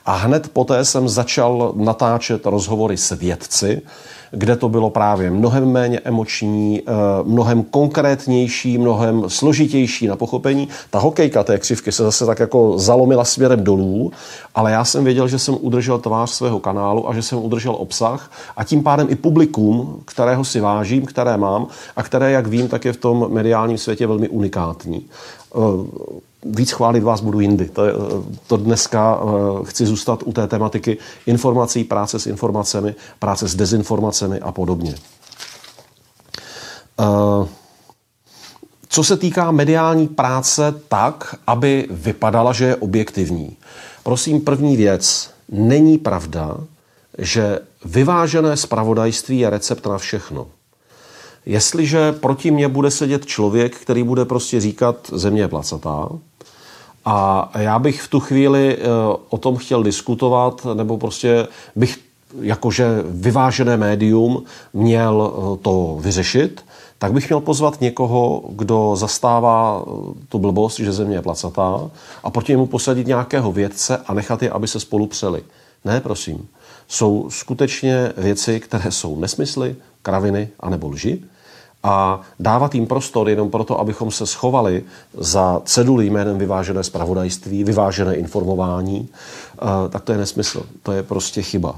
A 0.06 0.16
hned 0.16 0.50
poté 0.54 0.86
jsem 0.86 1.10
začal 1.10 1.74
natáčet 1.76 2.46
rozhovory 2.46 2.98
s 2.98 3.16
vědci, 3.16 3.82
kde 4.34 4.56
to 4.56 4.70
bylo 4.70 4.90
právě 4.90 5.32
mnohem 5.32 5.72
méně 5.72 6.00
emoční, 6.00 6.82
eh, 6.82 6.92
mnohem 7.24 7.64
konkrétnější, 7.64 8.78
mnohem 8.78 9.30
složitější 9.30 10.08
na 10.08 10.16
pochopení. 10.16 10.68
Ta 10.90 11.00
hokejka 11.00 11.44
té 11.44 11.60
křivky 11.60 11.92
se 11.92 12.04
zase 12.04 12.26
tak 12.26 12.40
jako 12.40 12.80
zalomila 12.80 13.26
směrem 13.26 13.64
dolů, 13.64 14.12
ale 14.56 14.72
já 14.72 14.86
jsem 14.86 15.04
věděl, 15.04 15.28
že 15.28 15.40
jsem 15.40 15.58
udržel 15.62 16.00
tvář 16.00 16.30
svého 16.30 16.60
kanálu 16.60 17.10
a 17.10 17.14
že 17.14 17.22
jsem 17.22 17.38
udržel 17.38 17.76
obsah 17.80 18.32
a 18.58 18.64
tím 18.64 18.84
pádem 18.84 19.08
i 19.10 19.16
publikum, 19.16 20.02
kterého 20.06 20.46
si 20.46 20.60
vážím, 20.60 21.06
které 21.06 21.38
mám 21.38 21.68
a 21.96 22.04
které, 22.04 22.32
jak 22.32 22.48
vím, 22.48 22.68
tak 22.68 22.86
je 22.86 22.94
v 22.94 22.98
tom 22.98 23.28
mediálním 23.34 23.78
světě 23.78 24.08
velmi 24.08 24.30
unikátní 24.30 25.06
eh, 25.56 25.60
víc 26.46 26.72
chválit 26.72 27.04
vás 27.04 27.22
budu 27.22 27.40
jindy. 27.40 27.70
To, 27.70 27.84
to 28.48 28.58
dneska 28.58 29.22
uh, 29.22 29.66
chci 29.66 29.86
zůstat 29.86 30.24
u 30.26 30.34
té 30.34 30.48
tematiky 30.48 30.98
informací, 31.26 31.84
práce 31.84 32.20
s 32.20 32.28
informacemi, 32.28 32.96
práce 33.20 33.48
s 33.48 33.56
dezinformacemi 33.56 34.40
a 34.40 34.52
podobně. 34.52 34.96
Uh, 37.00 37.48
co 38.90 39.04
se 39.04 39.18
týká 39.18 39.52
mediální 39.52 40.08
práce 40.08 40.74
tak, 40.88 41.36
aby 41.48 41.88
vypadala, 41.92 42.54
že 42.54 42.66
je 42.66 42.76
objektivní. 42.76 43.58
Prosím, 44.04 44.42
první 44.42 44.78
věc. 44.78 45.30
Není 45.50 45.98
pravda, 45.98 46.58
že 47.18 47.60
vyvážené 47.86 48.58
spravodajství 48.58 49.40
je 49.40 49.50
recept 49.50 49.86
na 49.86 49.98
všechno. 49.98 50.48
Jestliže 51.46 52.12
proti 52.12 52.52
mně 52.52 52.68
bude 52.68 52.92
sedět 52.92 53.26
člověk, 53.26 53.76
který 53.76 54.04
bude 54.04 54.26
prostě 54.26 54.60
říkat 54.60 54.96
země 55.14 55.42
je 55.42 55.48
placatá, 55.48 56.10
a 57.06 57.52
já 57.60 57.80
bych 57.80 58.02
v 58.02 58.08
tu 58.08 58.20
chvíli 58.20 58.78
eh, 58.78 58.84
o 59.30 59.38
tom 59.38 59.58
chtěl 59.58 59.84
diskutovat, 59.84 60.68
nebo 60.74 60.98
prostě 60.98 61.48
bych 61.76 62.00
jakože 62.42 63.04
vyvážené 63.06 63.78
médium 63.78 64.44
měl 64.74 65.34
eh, 65.34 65.58
to 65.58 65.98
vyřešit, 66.02 66.66
tak 66.98 67.14
bych 67.14 67.30
měl 67.30 67.40
pozvat 67.40 67.82
někoho, 67.82 68.44
kdo 68.50 68.96
zastává 68.96 69.84
eh, 69.88 69.92
tu 70.30 70.40
blbost, 70.40 70.80
že 70.80 70.92
země 70.92 71.16
je 71.16 71.22
placatá 71.22 71.92
a 72.24 72.30
proti 72.30 72.52
němu 72.52 72.66
posadit 72.66 73.08
nějakého 73.08 73.52
vědce 73.52 73.98
a 74.08 74.14
nechat 74.14 74.44
je, 74.44 74.50
aby 74.50 74.68
se 74.68 74.80
spolu 74.80 75.08
přeli. 75.08 75.44
Ne, 75.86 76.02
prosím. 76.02 76.48
Jsou 76.88 77.30
skutečně 77.30 78.14
věci, 78.18 78.60
které 78.60 78.92
jsou 78.92 79.20
nesmysly, 79.20 79.76
kraviny 80.02 80.50
anebo 80.60 80.88
lži 80.88 81.22
a 81.84 82.22
dávat 82.40 82.76
jim 82.76 82.88
prostor 82.88 83.30
jenom 83.30 83.50
proto, 83.50 83.80
abychom 83.80 84.12
se 84.12 84.26
schovali 84.26 84.84
za 85.18 85.62
ceduly 85.66 86.06
jménem 86.06 86.38
vyvážené 86.38 86.84
spravodajství, 86.84 87.64
vyvážené 87.64 88.16
informování, 88.16 89.10
eh, 89.10 89.90
tak 89.90 90.04
to 90.04 90.12
je 90.12 90.18
nesmysl. 90.18 90.64
To 90.84 90.92
je 90.92 91.04
prostě 91.04 91.42
chyba. 91.42 91.76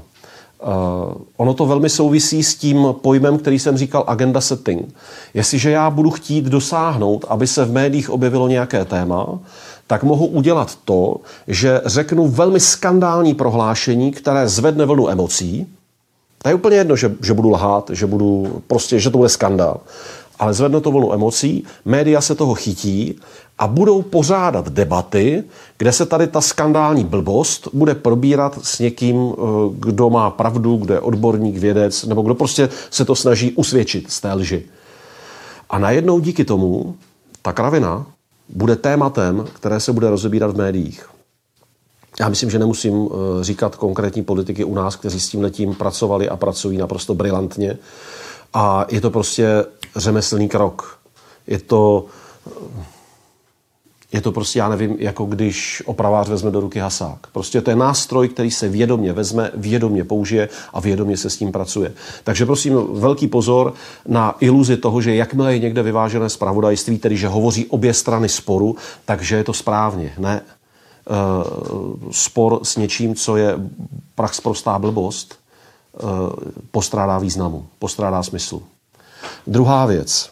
Uh, 0.62 1.14
ono 1.36 1.54
to 1.54 1.66
velmi 1.66 1.88
souvisí 1.88 2.42
s 2.42 2.54
tím 2.54 2.86
pojmem, 3.02 3.38
který 3.38 3.58
jsem 3.58 3.76
říkal 3.76 4.04
agenda 4.06 4.40
setting. 4.40 4.94
Jestliže 5.34 5.70
já 5.70 5.90
budu 5.90 6.10
chtít 6.10 6.44
dosáhnout, 6.44 7.24
aby 7.28 7.46
se 7.46 7.64
v 7.64 7.72
médiích 7.72 8.10
objevilo 8.10 8.48
nějaké 8.48 8.84
téma, 8.84 9.38
tak 9.86 10.02
mohu 10.02 10.26
udělat 10.26 10.78
to, 10.84 11.16
že 11.48 11.80
řeknu 11.84 12.28
velmi 12.28 12.60
skandální 12.60 13.34
prohlášení, 13.34 14.12
které 14.12 14.48
zvedne 14.48 14.84
vlnu 14.84 15.08
emocí, 15.08 15.66
to 16.42 16.48
je 16.48 16.54
úplně 16.54 16.76
jedno, 16.76 16.96
že, 16.96 17.14
že 17.22 17.34
budu 17.34 17.50
lhát, 17.50 17.90
že 17.92 18.06
budu 18.06 18.62
prostě, 18.66 19.00
že 19.00 19.10
to 19.10 19.18
bude 19.18 19.28
skandál. 19.28 19.80
Ale 20.38 20.54
zvedne 20.54 20.80
to 20.80 20.90
vlnu 20.90 21.12
emocí, 21.12 21.64
média 21.84 22.20
se 22.20 22.34
toho 22.34 22.54
chytí 22.54 23.18
a 23.58 23.66
budou 23.66 24.02
pořádat 24.02 24.68
debaty, 24.68 25.44
kde 25.78 25.92
se 25.92 26.06
tady 26.06 26.26
ta 26.26 26.40
skandální 26.40 27.04
blbost 27.04 27.68
bude 27.72 27.94
probírat 27.94 28.58
s 28.62 28.78
někým, 28.78 29.16
eh, 29.16 29.42
kdo 29.78 30.10
má 30.10 30.30
pravdu, 30.30 30.76
kdo 30.76 30.94
je 30.94 31.00
odborník, 31.00 31.56
vědec, 31.56 32.04
nebo 32.04 32.22
kdo 32.22 32.34
prostě 32.34 32.68
se 32.90 33.04
to 33.04 33.14
snaží 33.14 33.52
usvědčit 33.52 34.10
z 34.10 34.20
té 34.20 34.32
lži. 34.32 34.62
A 35.70 35.78
najednou 35.78 36.20
díky 36.20 36.44
tomu 36.44 36.94
ta 37.42 37.52
kravina 37.52 38.06
bude 38.48 38.76
tématem, 38.76 39.44
které 39.52 39.80
se 39.80 39.92
bude 39.92 40.10
rozebírat 40.10 40.50
v 40.50 40.56
médiích. 40.56 41.15
Já 42.20 42.28
myslím, 42.28 42.50
že 42.50 42.58
nemusím 42.58 43.08
eh, 43.08 43.44
říkat 43.44 43.76
konkrétní 43.76 44.24
politiky 44.24 44.64
u 44.64 44.74
nás, 44.74 44.96
kteří 44.96 45.20
s 45.20 45.28
tím 45.28 45.42
letím 45.42 45.74
pracovali 45.74 46.28
a 46.28 46.36
pracují 46.36 46.78
naprosto 46.78 47.14
brilantně. 47.14 47.78
A 48.54 48.86
je 48.90 49.00
to 49.00 49.10
prostě 49.10 49.64
řemeslný 49.96 50.48
krok. 50.48 50.98
Je 51.46 51.58
to, 51.58 52.04
je 54.12 54.20
to 54.20 54.32
prostě, 54.32 54.58
já 54.58 54.68
nevím, 54.68 54.96
jako 54.98 55.24
když 55.24 55.82
opravář 55.86 56.28
vezme 56.28 56.50
do 56.50 56.60
ruky 56.60 56.78
hasák. 56.78 57.26
Prostě 57.32 57.60
to 57.60 57.70
je 57.70 57.76
nástroj, 57.76 58.28
který 58.28 58.50
se 58.50 58.68
vědomě 58.68 59.12
vezme, 59.12 59.50
vědomě 59.54 60.04
použije 60.04 60.48
a 60.72 60.80
vědomě 60.80 61.16
se 61.16 61.30
s 61.30 61.36
tím 61.36 61.52
pracuje. 61.52 61.92
Takže 62.24 62.46
prosím, 62.46 62.78
velký 62.92 63.26
pozor 63.26 63.74
na 64.08 64.34
iluzi 64.40 64.76
toho, 64.76 65.00
že 65.00 65.14
jakmile 65.14 65.52
je 65.52 65.58
někde 65.58 65.82
vyvážené 65.82 66.28
zpravodajství, 66.28 66.98
tedy 66.98 67.16
že 67.16 67.28
hovoří 67.28 67.66
obě 67.66 67.94
strany 67.94 68.28
sporu, 68.28 68.76
takže 69.04 69.36
je 69.36 69.44
to 69.44 69.52
správně. 69.52 70.12
Ne, 70.18 70.40
Eh, 70.40 70.55
spor 72.10 72.60
s 72.62 72.76
něčím, 72.76 73.14
co 73.14 73.36
je 73.36 73.58
prax 74.14 74.40
prostá 74.40 74.78
blbost, 74.78 75.34
eh, 75.34 76.00
postrádá 76.70 77.18
významu, 77.18 77.66
postrádá 77.78 78.22
smyslu. 78.22 78.62
Druhá 79.46 79.86
věc. 79.86 80.30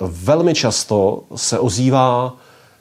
Velmi 0.00 0.54
často 0.54 1.22
se 1.34 1.58
ozývá, 1.58 2.36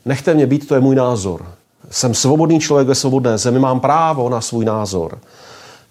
nechte 0.05 0.33
mě 0.33 0.47
být, 0.47 0.67
to 0.67 0.75
je 0.75 0.81
můj 0.81 0.95
názor. 0.95 1.45
Jsem 1.89 2.13
svobodný 2.13 2.59
člověk 2.59 2.87
ve 2.87 2.95
svobodné 2.95 3.37
zemi, 3.37 3.59
mám 3.59 3.79
právo 3.79 4.29
na 4.29 4.41
svůj 4.41 4.65
názor. 4.65 5.19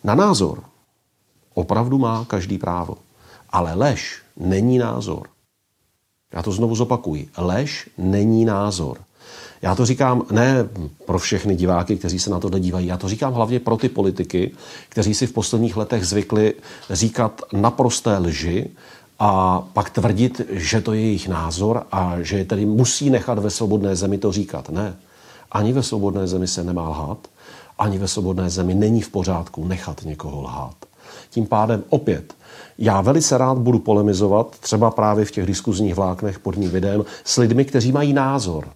Na 0.05 0.15
názor 0.15 0.63
opravdu 1.55 1.99
má 1.99 2.25
každý 2.25 2.59
právo. 2.59 2.97
Ale 3.51 3.75
lež 3.75 4.23
není 4.37 4.79
názor. 4.79 5.29
Já 6.33 6.43
to 6.43 6.53
znovu 6.53 6.77
zopakuji. 6.77 7.29
Lež 7.37 7.91
není 7.99 8.45
názor. 8.45 8.99
Já 9.67 9.75
to 9.75 9.87
říkám 9.87 10.23
ne 10.31 10.69
pro 11.05 11.19
všechny 11.19 11.57
diváky, 11.57 11.97
kteří 11.97 12.19
se 12.19 12.31
na 12.31 12.41
to 12.41 12.59
dívají, 12.59 12.87
já 12.87 12.97
to 12.97 13.09
říkám 13.09 13.33
hlavně 13.33 13.61
pro 13.61 13.77
ty 13.77 13.89
politiky, 13.89 14.53
kteří 14.89 15.15
si 15.15 15.27
v 15.27 15.33
posledních 15.33 15.77
letech 15.77 16.07
zvykli 16.07 16.55
říkat 16.91 17.43
naprosté 17.53 18.19
lži 18.19 18.71
a 19.19 19.61
pak 19.73 19.91
tvrdit, 19.91 20.41
že 20.51 20.81
to 20.81 20.93
je 20.93 21.01
jejich 21.01 21.29
názor 21.29 21.83
a 21.93 22.17
že 22.21 22.39
je 22.39 22.45
tedy 22.45 22.67
musí 22.67 23.11
nechat 23.11 23.39
ve 23.39 23.51
svobodné 23.51 23.97
zemi 23.97 24.19
to 24.19 24.33
říkat. 24.33 24.71
Ne. 24.71 24.97
Ani 25.53 25.73
ve 25.73 25.83
svobodné 25.83 26.27
zemi 26.27 26.47
se 26.47 26.65
nemá 26.65 26.89
lhát, 26.89 27.19
ani 27.79 27.99
ve 27.99 28.09
svobodné 28.09 28.51
zemi 28.51 28.75
není 28.75 29.03
v 29.03 29.11
pořádku 29.11 29.67
nechat 29.67 30.05
někoho 30.05 30.43
lhát. 30.43 30.77
Tím 31.31 31.47
pádem 31.47 31.85
opět 31.89 32.35
já 32.79 33.01
velice 33.01 33.39
rád 33.39 33.59
budu 33.59 33.79
polemizovat, 33.79 34.59
třeba 34.61 34.91
právě 34.91 35.25
v 35.25 35.31
těch 35.31 35.47
diskuzních 35.47 35.95
vláknech 35.95 36.39
pod 36.39 36.57
mým 36.57 36.71
videem, 36.71 37.05
s 37.25 37.37
lidmi, 37.37 37.65
kteří 37.65 37.93
mají 37.93 38.13
názor. 38.13 38.69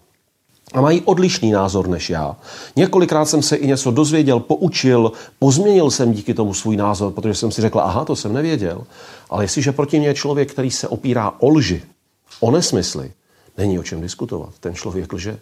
A 0.73 0.81
mají 0.81 1.01
odlišný 1.01 1.51
názor 1.51 1.87
než 1.87 2.09
já. 2.09 2.35
Několikrát 2.75 3.25
jsem 3.25 3.41
se 3.41 3.55
i 3.55 3.67
něco 3.67 3.91
dozvěděl, 3.91 4.39
poučil, 4.39 5.11
pozměnil 5.39 5.91
jsem 5.91 6.13
díky 6.13 6.33
tomu 6.33 6.53
svůj 6.53 6.77
názor, 6.77 7.11
protože 7.11 7.35
jsem 7.35 7.51
si 7.51 7.61
řekl, 7.61 7.79
aha, 7.79 8.05
to 8.05 8.15
jsem 8.15 8.33
nevěděl. 8.33 8.83
Ale 9.29 9.43
jestliže 9.43 9.71
proti 9.71 9.99
mě 9.99 10.07
je 10.07 10.13
člověk, 10.13 10.51
který 10.51 10.71
se 10.71 10.87
opírá 10.87 11.33
o 11.39 11.49
lži, 11.49 11.83
o 12.39 12.51
nesmysly, 12.51 13.11
není 13.57 13.79
o 13.79 13.83
čem 13.83 14.01
diskutovat. 14.01 14.49
Ten 14.59 14.75
člověk 14.75 15.13
lže. 15.13 15.39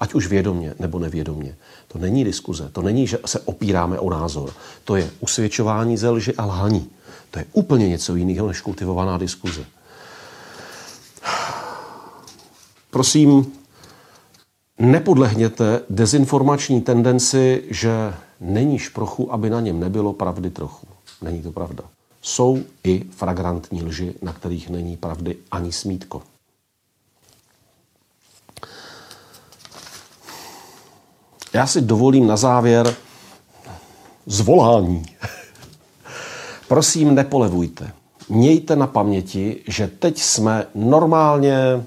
Ať 0.00 0.14
už 0.14 0.26
vědomně 0.26 0.74
nebo 0.78 0.98
nevědomně. 0.98 1.56
To 1.88 1.98
není 1.98 2.24
diskuze, 2.24 2.68
to 2.72 2.82
není, 2.82 3.06
že 3.06 3.18
se 3.26 3.40
opíráme 3.40 3.98
o 3.98 4.10
názor. 4.10 4.52
To 4.84 4.96
je 4.96 5.10
usvědčování 5.20 5.96
ze 5.96 6.10
lži 6.10 6.34
a 6.34 6.44
lhaní. 6.44 6.90
To 7.30 7.38
je 7.38 7.44
úplně 7.52 7.88
něco 7.88 8.16
jiného 8.16 8.48
než 8.48 8.60
kultivovaná 8.60 9.18
diskuze. 9.18 9.64
Prosím, 12.90 13.57
nepodlehněte 14.78 15.80
dezinformační 15.90 16.80
tendenci, 16.80 17.64
že 17.70 18.14
není 18.40 18.78
šprochu, 18.78 19.32
aby 19.32 19.50
na 19.50 19.60
něm 19.60 19.80
nebylo 19.80 20.12
pravdy 20.12 20.50
trochu. 20.50 20.86
Není 21.22 21.42
to 21.42 21.52
pravda. 21.52 21.84
Jsou 22.22 22.58
i 22.84 23.04
fragrantní 23.10 23.82
lži, 23.82 24.14
na 24.22 24.32
kterých 24.32 24.70
není 24.70 24.96
pravdy 24.96 25.36
ani 25.50 25.72
smítko. 25.72 26.22
Já 31.52 31.66
si 31.66 31.80
dovolím 31.80 32.26
na 32.26 32.36
závěr 32.36 32.94
zvolání. 34.26 35.06
Prosím, 36.68 37.14
nepolevujte. 37.14 37.92
Mějte 38.28 38.76
na 38.76 38.86
paměti, 38.86 39.62
že 39.68 39.88
teď 39.88 40.18
jsme 40.18 40.66
normálně 40.74 41.84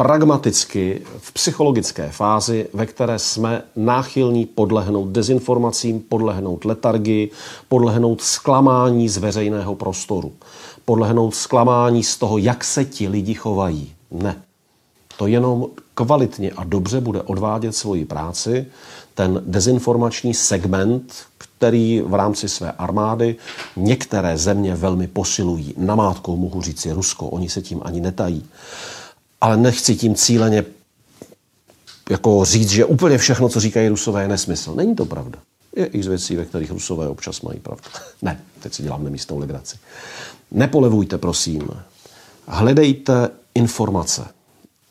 pragmaticky 0.00 1.02
v 1.18 1.32
psychologické 1.32 2.10
fázi, 2.10 2.68
ve 2.72 2.86
které 2.86 3.18
jsme 3.18 3.62
náchylní 3.76 4.46
podlehnout 4.46 5.08
dezinformacím, 5.08 6.00
podlehnout 6.00 6.64
letargii, 6.64 7.30
podlehnout 7.68 8.20
zklamání 8.20 9.08
z 9.08 9.16
veřejného 9.16 9.74
prostoru, 9.74 10.32
podlehnout 10.84 11.34
zklamání 11.34 12.02
z 12.02 12.16
toho, 12.16 12.38
jak 12.38 12.64
se 12.64 12.84
ti 12.84 13.08
lidi 13.08 13.34
chovají. 13.34 13.92
Ne. 14.10 14.42
To 15.16 15.26
jenom 15.26 15.66
kvalitně 15.94 16.50
a 16.50 16.64
dobře 16.64 17.00
bude 17.00 17.22
odvádět 17.22 17.76
svoji 17.76 18.04
práci 18.04 18.66
ten 19.14 19.42
dezinformační 19.46 20.34
segment, 20.34 21.14
který 21.38 22.02
v 22.06 22.14
rámci 22.14 22.48
své 22.48 22.72
armády 22.72 23.36
některé 23.76 24.38
země 24.38 24.74
velmi 24.74 25.06
posilují. 25.06 25.74
Namátkou 25.76 26.36
mohu 26.36 26.62
říct 26.62 26.80
si 26.80 26.92
Rusko, 26.92 27.26
oni 27.26 27.48
se 27.48 27.62
tím 27.62 27.80
ani 27.84 28.00
netají. 28.00 28.44
Ale 29.40 29.56
nechci 29.56 29.96
tím 29.96 30.14
cíleně 30.14 30.64
jako 32.10 32.44
říct, 32.44 32.70
že 32.70 32.84
úplně 32.84 33.18
všechno, 33.18 33.48
co 33.48 33.60
říkají 33.60 33.88
Rusové, 33.88 34.22
je 34.22 34.28
nesmysl. 34.28 34.74
Není 34.74 34.96
to 34.96 35.04
pravda. 35.04 35.38
Je 35.76 35.86
i 35.86 36.02
z 36.02 36.06
věcí, 36.06 36.36
ve 36.36 36.44
kterých 36.44 36.70
Rusové 36.70 37.08
občas 37.08 37.40
mají 37.40 37.60
pravdu. 37.60 37.82
ne, 38.22 38.40
teď 38.60 38.74
si 38.74 38.82
dělám 38.82 39.04
nemístnou 39.04 39.38
legraci. 39.38 39.76
Nepolevujte, 40.50 41.18
prosím. 41.18 41.68
Hledejte 42.46 43.28
informace. 43.54 44.24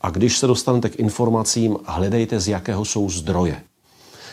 A 0.02 0.10
když 0.10 0.38
se 0.38 0.48
dostanete 0.48 0.90
k 0.90 1.00
informacím, 1.00 1.78
hledejte, 1.86 2.40
z 2.40 2.48
jakého 2.48 2.86
jsou 2.86 3.10
zdroje. 3.10 3.64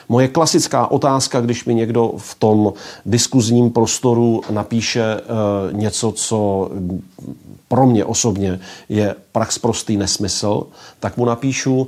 Moje 0.08 0.28
klasická 0.28 0.86
otázka, 0.86 1.40
když 1.40 1.64
mi 1.64 1.74
někdo 1.74 2.12
v 2.16 2.34
tom 2.34 2.72
diskuzním 3.06 3.70
prostoru 3.70 4.40
napíše 4.50 5.02
e, 5.02 5.20
něco, 5.72 6.12
co 6.12 6.70
pro 7.68 7.86
mě 7.86 8.04
osobně 8.04 8.60
je 8.88 9.14
prax 9.32 9.58
prostý 9.58 9.96
nesmysl, 9.96 10.66
tak 11.00 11.16
mu 11.16 11.24
napíšu, 11.24 11.86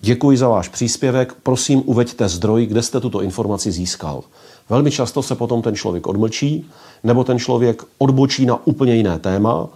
děkuji 0.00 0.36
za 0.36 0.48
váš 0.48 0.68
příspěvek, 0.68 1.34
prosím 1.42 1.82
uveďte 1.86 2.28
zdroj, 2.28 2.66
kde 2.66 2.82
jste 2.82 3.00
tuto 3.00 3.22
informaci 3.22 3.72
získal. 3.72 4.22
Velmi 4.68 4.90
často 4.90 5.22
se 5.22 5.34
potom 5.34 5.62
ten 5.62 5.74
člověk 5.74 6.06
odmlčí, 6.06 6.70
nebo 7.04 7.24
ten 7.24 7.38
člověk 7.38 7.82
odbočí 7.98 8.46
na 8.46 8.66
úplně 8.66 8.94
jiné 8.94 9.18
téma, 9.18 9.68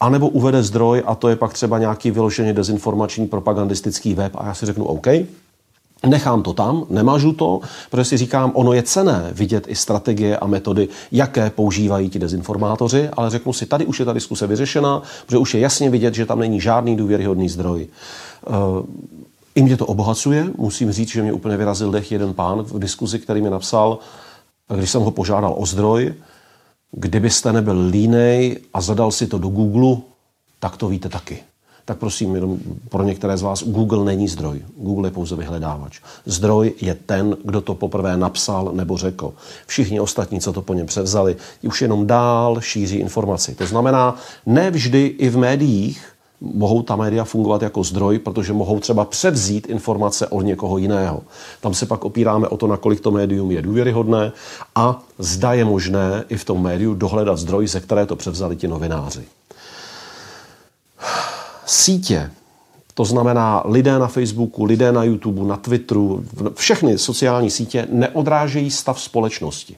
anebo 0.00 0.28
uvede 0.28 0.62
zdroj 0.62 1.02
a 1.06 1.14
to 1.14 1.28
je 1.28 1.36
pak 1.36 1.52
třeba 1.52 1.78
nějaký 1.78 2.10
vyloženě 2.10 2.52
dezinformační 2.52 3.26
propagandistický 3.26 4.14
web 4.14 4.32
a 4.34 4.46
já 4.46 4.54
si 4.54 4.66
řeknu 4.66 4.84
OK, 4.84 5.06
Nechám 6.06 6.42
to 6.42 6.52
tam, 6.52 6.86
nemažu 6.90 7.32
to, 7.32 7.60
protože 7.90 8.04
si 8.04 8.16
říkám, 8.16 8.52
ono 8.54 8.72
je 8.72 8.82
cené 8.82 9.30
vidět 9.32 9.64
i 9.68 9.74
strategie 9.74 10.36
a 10.36 10.46
metody, 10.46 10.88
jaké 11.12 11.50
používají 11.50 12.10
ti 12.10 12.18
dezinformátoři, 12.18 13.08
ale 13.08 13.30
řeknu 13.30 13.52
si, 13.52 13.66
tady 13.66 13.86
už 13.86 13.98
je 13.98 14.04
ta 14.04 14.12
diskuse 14.12 14.46
vyřešena, 14.46 15.02
protože 15.26 15.38
už 15.38 15.54
je 15.54 15.60
jasně 15.60 15.90
vidět, 15.90 16.14
že 16.14 16.26
tam 16.26 16.38
není 16.38 16.60
žádný 16.60 16.96
důvěryhodný 16.96 17.48
zdroj. 17.48 17.86
Eh, 17.86 18.50
I 19.54 19.62
mě 19.62 19.76
to 19.76 19.86
obohacuje, 19.86 20.46
musím 20.56 20.92
říct, 20.92 21.08
že 21.08 21.22
mě 21.22 21.32
úplně 21.32 21.56
vyrazil 21.56 21.90
dech 21.90 22.12
jeden 22.12 22.34
pán 22.34 22.62
v 22.62 22.78
diskuzi, 22.78 23.18
který 23.18 23.42
mi 23.42 23.50
napsal, 23.50 23.98
když 24.74 24.90
jsem 24.90 25.02
ho 25.02 25.10
požádal 25.10 25.54
o 25.58 25.66
zdroj, 25.66 26.14
kdybyste 26.92 27.52
nebyl 27.52 27.86
línej 27.90 28.56
a 28.74 28.80
zadal 28.80 29.10
si 29.10 29.26
to 29.26 29.38
do 29.38 29.48
Google, 29.48 29.96
tak 30.60 30.76
to 30.76 30.88
víte 30.88 31.08
taky 31.08 31.49
tak 31.90 31.98
prosím, 31.98 32.34
jenom 32.34 32.58
pro 32.88 33.02
některé 33.02 33.36
z 33.36 33.42
vás, 33.42 33.62
Google 33.64 34.04
není 34.04 34.28
zdroj. 34.28 34.62
Google 34.76 35.08
je 35.08 35.12
pouze 35.12 35.36
vyhledávač. 35.36 36.00
Zdroj 36.26 36.72
je 36.80 36.94
ten, 36.94 37.36
kdo 37.44 37.60
to 37.60 37.74
poprvé 37.74 38.16
napsal 38.16 38.70
nebo 38.72 38.96
řekl. 38.96 39.32
Všichni 39.66 40.00
ostatní, 40.00 40.40
co 40.40 40.52
to 40.52 40.62
po 40.62 40.74
něm 40.74 40.86
převzali, 40.86 41.36
už 41.62 41.82
jenom 41.82 42.06
dál 42.06 42.60
šíří 42.60 42.96
informaci. 42.96 43.54
To 43.54 43.66
znamená, 43.66 44.14
ne 44.46 44.70
vždy 44.70 45.06
i 45.06 45.28
v 45.28 45.38
médiích 45.38 46.06
mohou 46.40 46.82
ta 46.82 46.96
média 46.96 47.24
fungovat 47.24 47.62
jako 47.62 47.84
zdroj, 47.84 48.18
protože 48.18 48.52
mohou 48.52 48.80
třeba 48.80 49.04
převzít 49.04 49.66
informace 49.66 50.26
od 50.26 50.42
někoho 50.42 50.78
jiného. 50.78 51.22
Tam 51.60 51.74
se 51.74 51.86
pak 51.86 52.04
opíráme 52.04 52.48
o 52.48 52.56
to, 52.56 52.66
nakolik 52.66 53.00
to 53.00 53.10
médium 53.10 53.50
je 53.50 53.62
důvěryhodné 53.62 54.32
a 54.74 55.02
zda 55.18 55.52
je 55.52 55.64
možné 55.64 56.24
i 56.28 56.36
v 56.36 56.44
tom 56.44 56.62
médiu 56.62 56.94
dohledat 56.94 57.38
zdroj, 57.38 57.66
ze 57.66 57.80
které 57.80 58.06
to 58.06 58.16
převzali 58.16 58.56
ti 58.56 58.68
novináři 58.68 59.22
sítě, 61.70 62.30
to 62.94 63.04
znamená 63.04 63.62
lidé 63.64 63.98
na 63.98 64.06
Facebooku, 64.06 64.64
lidé 64.64 64.92
na 64.92 65.04
YouTube, 65.04 65.48
na 65.48 65.56
Twitteru, 65.56 66.24
všechny 66.54 66.98
sociální 66.98 67.50
sítě 67.50 67.86
neodrážejí 67.90 68.70
stav 68.70 69.00
společnosti. 69.00 69.76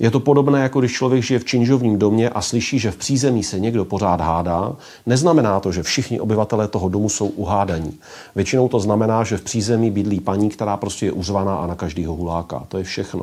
Je 0.00 0.10
to 0.10 0.20
podobné, 0.20 0.62
jako 0.62 0.80
když 0.80 0.92
člověk 0.92 1.22
žije 1.22 1.38
v 1.38 1.44
činžovním 1.44 1.98
domě 1.98 2.28
a 2.28 2.42
slyší, 2.42 2.78
že 2.78 2.90
v 2.90 2.96
přízemí 2.96 3.42
se 3.42 3.60
někdo 3.60 3.84
pořád 3.84 4.20
hádá. 4.20 4.76
Neznamená 5.06 5.60
to, 5.60 5.72
že 5.72 5.82
všichni 5.82 6.20
obyvatelé 6.20 6.68
toho 6.68 6.88
domu 6.88 7.08
jsou 7.08 7.26
uhádaní. 7.26 7.98
Většinou 8.34 8.68
to 8.68 8.80
znamená, 8.80 9.24
že 9.24 9.36
v 9.36 9.42
přízemí 9.42 9.90
bydlí 9.90 10.20
paní, 10.20 10.48
která 10.48 10.76
prostě 10.76 11.06
je 11.06 11.12
uzvaná 11.12 11.56
a 11.56 11.66
na 11.66 11.74
každýho 11.74 12.14
huláka. 12.14 12.64
To 12.68 12.78
je 12.78 12.84
všechno. 12.84 13.22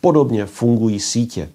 Podobně 0.00 0.46
fungují 0.46 1.00
sítě. 1.00 1.48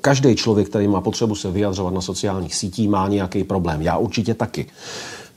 Každý 0.00 0.36
člověk, 0.36 0.68
který 0.68 0.88
má 0.88 1.00
potřebu 1.00 1.34
se 1.34 1.50
vyjadřovat 1.50 1.94
na 1.94 2.00
sociálních 2.00 2.54
sítích, 2.54 2.88
má 2.88 3.08
nějaký 3.08 3.44
problém. 3.44 3.82
Já 3.82 3.96
určitě 3.96 4.34
taky. 4.34 4.66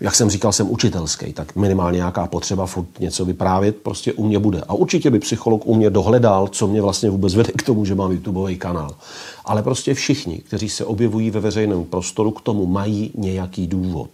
Jak 0.02 0.16
jsem 0.16 0.30
říkal, 0.30 0.52
jsem 0.52 0.72
učitelský, 0.72 1.34
tak 1.34 1.56
minimálně 1.56 1.96
nějaká 1.96 2.28
potřeba 2.28 2.66
furt 2.66 3.00
něco 3.00 3.26
vyprávět 3.26 3.76
prostě 3.76 4.14
u 4.14 4.28
mě 4.28 4.40
bude. 4.40 4.62
A 4.62 4.74
určitě 4.74 5.10
by 5.10 5.20
psycholog 5.20 5.62
u 5.66 5.76
mě 5.76 5.90
dohledal, 5.90 6.48
co 6.48 6.68
mě 6.68 6.82
vlastně 6.82 7.10
vůbec 7.10 7.36
vede 7.36 7.52
k 7.52 7.64
tomu, 7.64 7.86
že 7.86 7.96
mám 7.96 8.12
YouTubeový 8.12 8.58
kanál. 8.58 8.96
Ale 9.46 9.64
prostě 9.64 9.94
všichni, 9.94 10.38
kteří 10.38 10.70
se 10.70 10.86
objevují 10.86 11.32
ve 11.32 11.40
veřejném 11.40 11.84
prostoru, 11.84 12.32
k 12.32 12.42
tomu 12.42 12.66
mají 12.66 13.12
nějaký 13.16 13.68
důvod. 13.68 14.10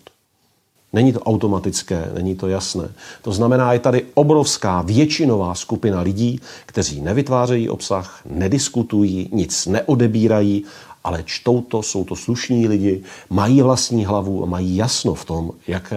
Není 0.95 1.13
to 1.13 1.19
automatické, 1.19 2.12
není 2.13 2.36
to 2.36 2.47
jasné. 2.47 2.89
To 3.21 3.31
znamená, 3.31 3.73
je 3.73 3.79
tady 3.79 4.05
obrovská 4.13 4.81
většinová 4.81 5.55
skupina 5.55 6.01
lidí, 6.01 6.39
kteří 6.65 7.01
nevytvářejí 7.01 7.69
obsah, 7.69 8.21
nediskutují, 8.25 9.29
nic 9.31 9.65
neodebírají, 9.65 10.63
ale 11.03 11.23
čtou 11.25 11.62
to, 11.62 11.84
jsou 11.84 12.03
to 12.03 12.15
slušní 12.15 12.67
lidi, 12.67 13.03
mají 13.29 13.62
vlastní 13.62 14.05
hlavu 14.05 14.43
a 14.43 14.45
mají 14.45 14.75
jasno 14.75 15.13
v 15.13 15.25
tom, 15.25 15.51
jak, 15.67 15.93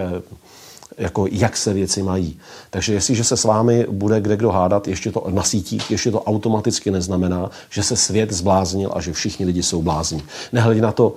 jako, 0.98 1.26
jak 1.30 1.56
se 1.56 1.72
věci 1.72 2.02
mají. 2.02 2.38
Takže 2.70 2.94
jestliže 2.94 3.24
se 3.24 3.36
s 3.36 3.44
vámi 3.44 3.86
bude 3.90 4.20
kde 4.20 4.36
kdo 4.36 4.50
hádat, 4.50 4.88
ještě 4.88 5.12
to 5.12 5.26
na 5.30 5.42
sítích, 5.42 5.90
ještě 5.90 6.10
to 6.10 6.22
automaticky 6.22 6.90
neznamená, 6.90 7.50
že 7.70 7.82
se 7.82 7.96
svět 7.96 8.32
zbláznil 8.32 8.90
a 8.94 9.00
že 9.00 9.12
všichni 9.12 9.46
lidi 9.46 9.62
jsou 9.62 9.82
blázní. 9.82 10.22
Nehledě 10.52 10.80
na 10.80 10.92
to, 10.92 11.14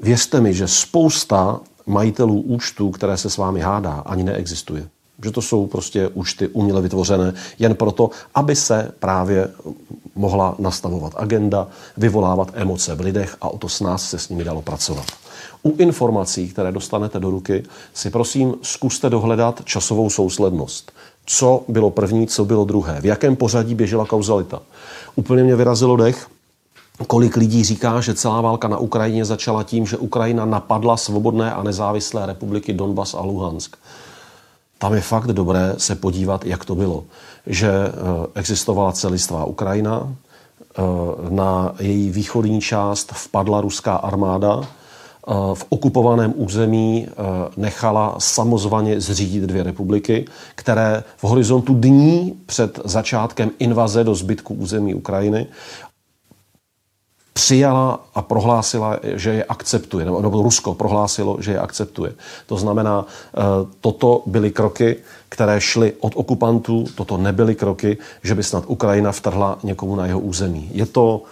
věřte 0.00 0.40
mi, 0.40 0.54
že 0.54 0.68
spousta 0.68 1.60
majitelů 1.88 2.40
účtů, 2.40 2.90
které 2.90 3.16
se 3.16 3.30
s 3.30 3.36
vámi 3.36 3.60
hádá, 3.60 3.92
ani 3.92 4.24
neexistuje. 4.24 4.88
Že 5.24 5.30
to 5.30 5.42
jsou 5.42 5.66
prostě 5.66 6.08
účty 6.08 6.48
uměle 6.48 6.82
vytvořené 6.82 7.34
jen 7.58 7.74
proto, 7.74 8.10
aby 8.34 8.56
se 8.56 8.92
právě 8.98 9.48
mohla 10.14 10.54
nastavovat 10.58 11.12
agenda, 11.16 11.66
vyvolávat 11.96 12.50
emoce 12.54 12.94
v 12.94 13.00
lidech 13.00 13.36
a 13.40 13.48
o 13.48 13.58
to 13.58 13.68
s 13.68 13.80
nás 13.80 14.10
se 14.10 14.18
s 14.18 14.28
nimi 14.28 14.44
dalo 14.44 14.62
pracovat. 14.62 15.06
U 15.62 15.76
informací, 15.78 16.48
které 16.48 16.72
dostanete 16.72 17.20
do 17.20 17.30
ruky, 17.30 17.64
si 17.94 18.10
prosím 18.10 18.54
zkuste 18.62 19.10
dohledat 19.10 19.62
časovou 19.64 20.10
souslednost. 20.10 20.92
Co 21.26 21.64
bylo 21.68 21.90
první, 21.90 22.26
co 22.26 22.44
bylo 22.44 22.64
druhé, 22.64 23.00
v 23.00 23.06
jakém 23.06 23.36
pořadí 23.36 23.74
běžela 23.74 24.06
kauzalita. 24.06 24.62
Úplně 25.16 25.44
mě 25.44 25.56
vyrazilo 25.56 25.96
dech, 25.96 26.28
kolik 27.06 27.36
lidí 27.36 27.64
říká, 27.64 28.00
že 28.00 28.14
celá 28.14 28.40
válka 28.40 28.68
na 28.68 28.78
Ukrajině 28.78 29.24
začala 29.24 29.62
tím, 29.62 29.86
že 29.86 29.96
Ukrajina 29.96 30.44
napadla 30.44 30.96
svobodné 30.96 31.52
a 31.52 31.62
nezávislé 31.62 32.26
republiky 32.26 32.72
Donbas 32.72 33.14
a 33.14 33.20
Luhansk. 33.20 33.76
Tam 34.78 34.94
je 34.94 35.00
fakt 35.00 35.26
dobré 35.26 35.74
se 35.78 35.94
podívat, 35.94 36.44
jak 36.44 36.64
to 36.64 36.74
bylo. 36.74 37.04
Že 37.46 37.70
eh, 37.70 37.92
existovala 38.34 38.92
celistvá 38.92 39.44
Ukrajina, 39.44 40.08
eh, 40.08 40.82
na 41.30 41.74
její 41.80 42.10
východní 42.10 42.60
část 42.60 43.12
vpadla 43.12 43.60
ruská 43.60 43.96
armáda, 43.96 44.60
eh, 44.62 45.32
v 45.54 45.64
okupovaném 45.68 46.32
území 46.36 47.08
nechala 47.56 48.14
samozvaně 48.18 49.00
zřídit 49.00 49.42
dvě 49.42 49.62
republiky, 49.62 50.24
které 50.54 51.04
v 51.16 51.24
horizontu 51.24 51.74
dní 51.74 52.38
před 52.46 52.80
začátkem 52.84 53.50
invaze 53.58 54.04
do 54.04 54.14
zbytku 54.14 54.54
území 54.54 54.94
Ukrajiny 54.94 55.46
přijala 57.38 58.00
a 58.14 58.22
prohlásila, 58.22 58.98
že 59.14 59.30
je 59.30 59.44
akceptuje, 59.44 60.04
nebo, 60.04 60.22
nebo 60.22 60.42
Rusko 60.42 60.74
prohlásilo, 60.74 61.36
že 61.40 61.52
je 61.52 61.58
akceptuje. 61.58 62.12
To 62.46 62.56
znamená, 62.56 63.06
eh, 63.06 63.40
toto 63.80 64.22
byly 64.26 64.50
kroky, 64.50 64.96
které 65.28 65.60
šly 65.60 65.92
od 66.00 66.12
okupantů, 66.16 66.84
toto 66.94 67.16
nebyly 67.16 67.54
kroky, 67.54 67.98
že 68.22 68.34
by 68.34 68.42
snad 68.42 68.64
Ukrajina 68.66 69.12
vtrhla 69.12 69.58
někomu 69.62 69.96
na 69.96 70.06
jeho 70.06 70.20
území. 70.20 70.70
Je 70.74 70.86
to, 70.86 71.22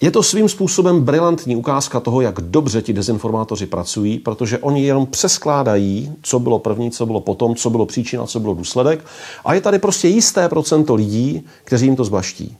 je 0.00 0.10
to 0.10 0.22
svým 0.22 0.48
způsobem 0.48 1.00
brilantní 1.00 1.56
ukázka 1.56 2.00
toho, 2.00 2.20
jak 2.20 2.40
dobře 2.40 2.82
ti 2.82 2.92
dezinformátoři 2.92 3.66
pracují, 3.66 4.18
protože 4.18 4.58
oni 4.58 4.84
jenom 4.84 5.06
přeskládají, 5.06 6.12
co 6.22 6.38
bylo 6.38 6.58
první, 6.58 6.90
co 6.90 7.06
bylo 7.06 7.20
potom, 7.20 7.56
co 7.56 7.70
bylo 7.70 7.86
příčina, 7.86 8.26
co 8.26 8.40
bylo 8.40 8.54
důsledek. 8.54 9.04
A 9.44 9.54
je 9.54 9.60
tady 9.60 9.78
prostě 9.78 10.08
jisté 10.08 10.48
procento 10.48 10.94
lidí, 10.94 11.48
kteří 11.64 11.86
jim 11.86 11.96
to 11.96 12.04
zbaští. 12.04 12.56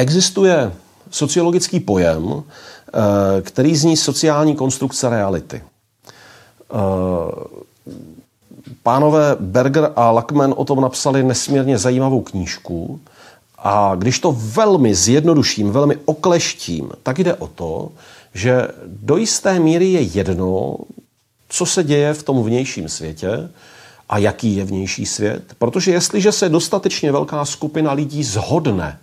Existuje 0.00 0.72
sociologický 1.10 1.80
pojem, 1.80 2.42
eh, 2.42 3.42
který 3.42 3.76
zní 3.76 3.96
sociální 3.96 4.56
konstrukce 4.56 5.10
reality. 5.10 5.62
Eh, 5.62 6.74
pánové 8.82 9.36
Berger 9.40 9.92
a 9.96 10.10
Lackman 10.10 10.54
o 10.56 10.64
tom 10.64 10.80
napsali 10.80 11.22
nesmírně 11.22 11.78
zajímavou 11.78 12.20
knížku 12.20 13.00
a 13.58 13.94
když 13.94 14.18
to 14.18 14.36
velmi 14.38 14.94
zjednoduším, 14.94 15.70
velmi 15.70 15.96
okleštím, 16.04 16.90
tak 17.02 17.18
jde 17.18 17.34
o 17.34 17.46
to, 17.46 17.88
že 18.34 18.68
do 18.86 19.16
jisté 19.16 19.60
míry 19.60 19.86
je 19.92 20.00
jedno, 20.00 20.76
co 21.48 21.66
se 21.66 21.84
děje 21.84 22.14
v 22.14 22.22
tom 22.22 22.42
vnějším 22.42 22.88
světě 22.88 23.50
a 24.08 24.18
jaký 24.18 24.56
je 24.56 24.64
vnější 24.64 25.06
svět, 25.06 25.42
protože 25.58 25.90
jestliže 25.90 26.32
se 26.32 26.48
dostatečně 26.48 27.12
velká 27.12 27.44
skupina 27.44 27.92
lidí 27.92 28.24
zhodne 28.24 28.98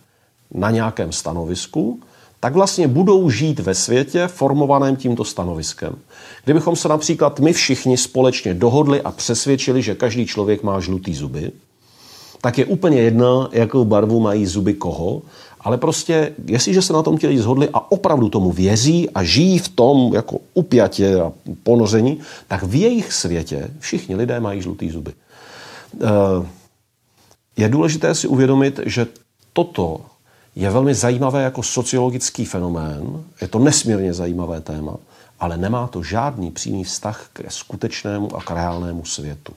na 0.54 0.72
nějakém 0.72 1.12
stanovisku, 1.12 2.00
tak 2.40 2.54
vlastně 2.54 2.88
budou 2.88 3.30
žít 3.30 3.60
ve 3.60 3.76
světě 3.76 4.28
formovaném 4.28 4.96
tímto 4.96 5.24
stanoviskem. 5.24 5.96
Kdybychom 6.44 6.76
se 6.76 6.88
například 6.88 7.40
my 7.40 7.54
všichni 7.54 7.98
společně 7.98 8.54
dohodli 8.54 9.02
a 9.02 9.12
přesvědčili, 9.12 9.82
že 9.82 9.96
každý 9.96 10.26
člověk 10.26 10.64
má 10.64 10.80
žlutý 10.80 11.14
zuby, 11.14 11.52
tak 12.42 12.58
je 12.58 12.66
úplně 12.66 13.02
jedno, 13.02 13.50
jakou 13.52 13.86
barvu 13.86 14.20
mají 14.20 14.46
zuby 14.46 14.74
koho, 14.74 15.22
ale 15.60 15.78
prostě, 15.78 16.34
jestliže 16.46 16.82
se 16.82 16.94
na 16.94 17.04
tom 17.04 17.18
ti 17.18 17.28
lidi 17.28 17.42
zhodli 17.42 17.70
a 17.74 17.92
opravdu 17.92 18.30
tomu 18.30 18.52
věří 18.52 19.10
a 19.10 19.24
žijí 19.24 19.60
v 19.60 19.70
tom 19.70 20.14
jako 20.14 20.38
upjatě 20.54 21.22
a 21.22 21.32
ponoření, 21.64 22.20
tak 22.48 22.64
v 22.64 22.76
jejich 22.76 23.14
světě 23.14 23.70
všichni 23.80 24.16
lidé 24.16 24.40
mají 24.40 24.62
žlutý 24.62 24.90
zuby. 24.90 25.14
Eh, 26.02 26.48
je 27.58 27.70
důležité 27.70 28.16
si 28.16 28.28
uvědomit, 28.28 28.80
že 28.86 29.08
toto 29.54 30.02
je 30.56 30.70
velmi 30.70 30.96
zajímavé 30.96 31.44
jako 31.44 31.64
sociologický 31.64 32.46
fenomén, 32.46 33.24
je 33.42 33.48
to 33.48 33.60
nesmírně 33.60 34.14
zajímavé 34.14 34.62
téma, 34.62 34.96
ale 35.40 35.58
nemá 35.58 35.88
to 35.88 36.04
žádný 36.04 36.52
přímý 36.52 36.84
vztah 36.84 37.30
k 37.34 37.52
skutečnému 37.52 38.36
a 38.36 38.42
k 38.42 38.52
reálnému 38.52 39.06
světu. 39.06 39.54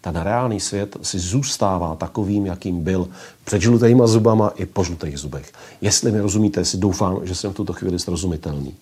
Ten 0.00 0.16
reálný 0.16 0.60
svět 0.60 0.96
si 1.02 1.18
zůstává 1.18 1.94
takovým, 1.94 2.46
jakým 2.46 2.84
byl 2.84 3.08
před 3.44 3.62
žlutýma 3.62 4.06
zubama 4.06 4.52
i 4.56 4.66
po 4.66 4.84
žlutých 4.84 5.18
zubech. 5.18 5.52
Jestli 5.80 6.12
mi 6.12 6.20
rozumíte, 6.20 6.64
si 6.64 6.76
doufám, 6.76 7.20
že 7.22 7.34
jsem 7.34 7.52
v 7.52 7.56
tuto 7.56 7.72
chvíli 7.72 7.98
srozumitelný. 7.98 8.74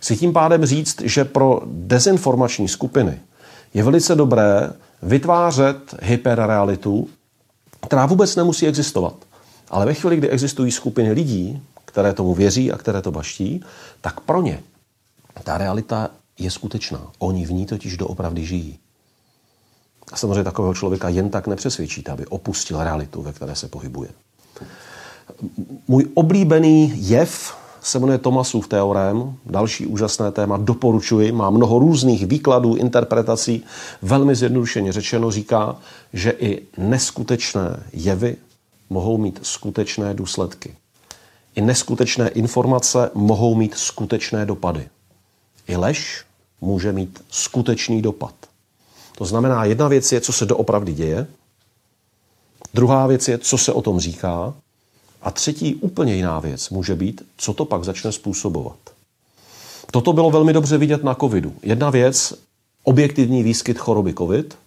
Si 0.00 0.16
tím 0.16 0.32
pádem 0.32 0.66
říct, 0.66 1.00
že 1.00 1.24
pro 1.24 1.62
dezinformační 1.66 2.68
skupiny 2.68 3.20
je 3.74 3.82
velice 3.82 4.14
dobré 4.14 4.72
vytvářet 5.02 5.94
hyperrealitu, 6.02 7.08
která 7.86 8.06
vůbec 8.06 8.36
nemusí 8.36 8.66
existovat. 8.66 9.14
Ale 9.70 9.86
ve 9.86 9.94
chvíli, 9.94 10.16
kdy 10.16 10.28
existují 10.28 10.72
skupiny 10.72 11.12
lidí, 11.12 11.62
které 11.84 12.12
tomu 12.12 12.34
věří 12.34 12.72
a 12.72 12.78
které 12.78 13.02
to 13.02 13.10
baští, 13.10 13.64
tak 14.00 14.20
pro 14.20 14.42
ně 14.42 14.62
ta 15.44 15.58
realita 15.58 16.10
je 16.38 16.50
skutečná. 16.50 17.10
Oni 17.18 17.46
v 17.46 17.52
ní 17.52 17.66
totiž 17.66 17.96
doopravdy 17.96 18.46
žijí. 18.46 18.78
A 20.12 20.16
samozřejmě 20.16 20.44
takového 20.44 20.74
člověka 20.74 21.08
jen 21.08 21.30
tak 21.30 21.46
nepřesvědčíte, 21.46 22.12
aby 22.12 22.26
opustil 22.26 22.84
realitu, 22.84 23.22
ve 23.22 23.32
které 23.32 23.56
se 23.56 23.68
pohybuje. 23.68 24.08
Můj 25.88 26.06
oblíbený 26.14 26.92
jev 26.94 27.54
se 27.82 27.98
jmenuje 27.98 28.18
Tomasův 28.18 28.68
teorém, 28.68 29.34
další 29.46 29.86
úžasné 29.86 30.32
téma, 30.32 30.56
doporučuji, 30.56 31.32
má 31.32 31.50
mnoho 31.50 31.78
různých 31.78 32.26
výkladů, 32.26 32.74
interpretací, 32.74 33.64
velmi 34.02 34.34
zjednodušeně 34.34 34.92
řečeno 34.92 35.30
říká, 35.30 35.76
že 36.12 36.30
i 36.30 36.62
neskutečné 36.78 37.82
jevy 37.92 38.36
mohou 38.90 39.18
mít 39.18 39.40
skutečné 39.42 40.14
důsledky. 40.14 40.76
I 41.54 41.60
neskutečné 41.60 42.28
informace 42.28 43.10
mohou 43.14 43.54
mít 43.54 43.74
skutečné 43.74 44.46
dopady. 44.46 44.88
I 45.68 45.76
lež 45.76 46.24
může 46.60 46.92
mít 46.92 47.24
skutečný 47.28 48.02
dopad. 48.02 48.34
To 49.18 49.24
znamená, 49.24 49.64
jedna 49.64 49.88
věc 49.88 50.12
je, 50.12 50.20
co 50.20 50.32
se 50.32 50.46
doopravdy 50.46 50.92
děje, 50.92 51.26
druhá 52.74 53.06
věc 53.06 53.28
je, 53.28 53.38
co 53.38 53.58
se 53.58 53.72
o 53.72 53.82
tom 53.82 54.00
říká, 54.00 54.54
a 55.22 55.30
třetí 55.30 55.74
úplně 55.74 56.14
jiná 56.14 56.38
věc 56.38 56.70
může 56.70 56.94
být, 56.94 57.22
co 57.36 57.54
to 57.54 57.64
pak 57.64 57.84
začne 57.84 58.12
způsobovat. 58.12 58.78
Toto 59.92 60.12
bylo 60.12 60.30
velmi 60.30 60.52
dobře 60.52 60.78
vidět 60.78 61.04
na 61.04 61.14
covidu. 61.14 61.54
Jedna 61.62 61.90
věc, 61.90 62.34
objektivní 62.82 63.42
výskyt 63.42 63.78
choroby 63.78 64.14
covid, 64.14 64.58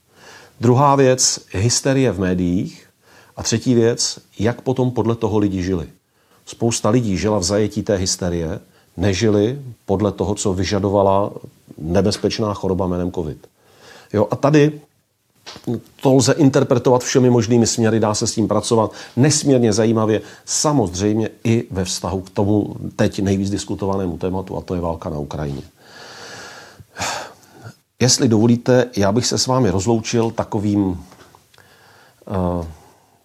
druhá 0.60 0.96
věc, 0.96 1.40
hysterie 1.52 2.12
v 2.12 2.20
médiích 2.20 2.88
a 3.38 3.44
třetí 3.44 3.74
věc, 3.74 4.20
jak 4.40 4.62
potom 4.62 4.92
podle 4.92 5.16
toho 5.16 5.38
lidi 5.38 5.64
žili. 5.64 5.88
Spousta 6.46 6.90
lidí 6.90 7.18
žila 7.18 7.38
v 7.38 7.44
zajetí 7.44 7.84
té 7.84 7.96
hysterie, 7.96 8.60
nežili 8.98 9.60
podle 9.86 10.12
toho, 10.12 10.36
co 10.36 10.54
vyžadovala 10.54 11.32
nebezpečná 11.78 12.54
choroba 12.54 12.88
jménem 12.88 13.12
COVID. 13.12 13.48
Jo, 14.14 14.28
a 14.32 14.36
tady 14.36 14.82
to 16.02 16.14
lze 16.14 16.34
interpretovat 16.34 17.04
všemi 17.04 17.30
možnými 17.30 17.68
směry, 17.68 18.00
dá 18.00 18.14
se 18.14 18.28
s 18.28 18.34
tím 18.34 18.48
pracovat 18.48 18.92
nesmírně 19.16 19.74
zajímavě, 19.74 20.22
samozřejmě 20.46 21.30
i 21.44 21.68
ve 21.72 21.86
vztahu 21.86 22.22
k 22.22 22.30
tomu 22.30 22.76
teď 22.96 23.20
nejvíc 23.20 23.50
diskutovanému 23.50 24.18
tématu, 24.18 24.58
a 24.58 24.62
to 24.62 24.76
je 24.76 24.82
válka 24.82 25.10
na 25.10 25.18
Ukrajině. 25.20 25.62
Jestli 28.00 28.28
dovolíte, 28.28 28.90
já 28.96 29.12
bych 29.12 29.26
se 29.26 29.38
s 29.38 29.48
vámi 29.48 29.70
rozloučil 29.70 30.32
takovým 30.32 30.86
uh, 30.86 30.98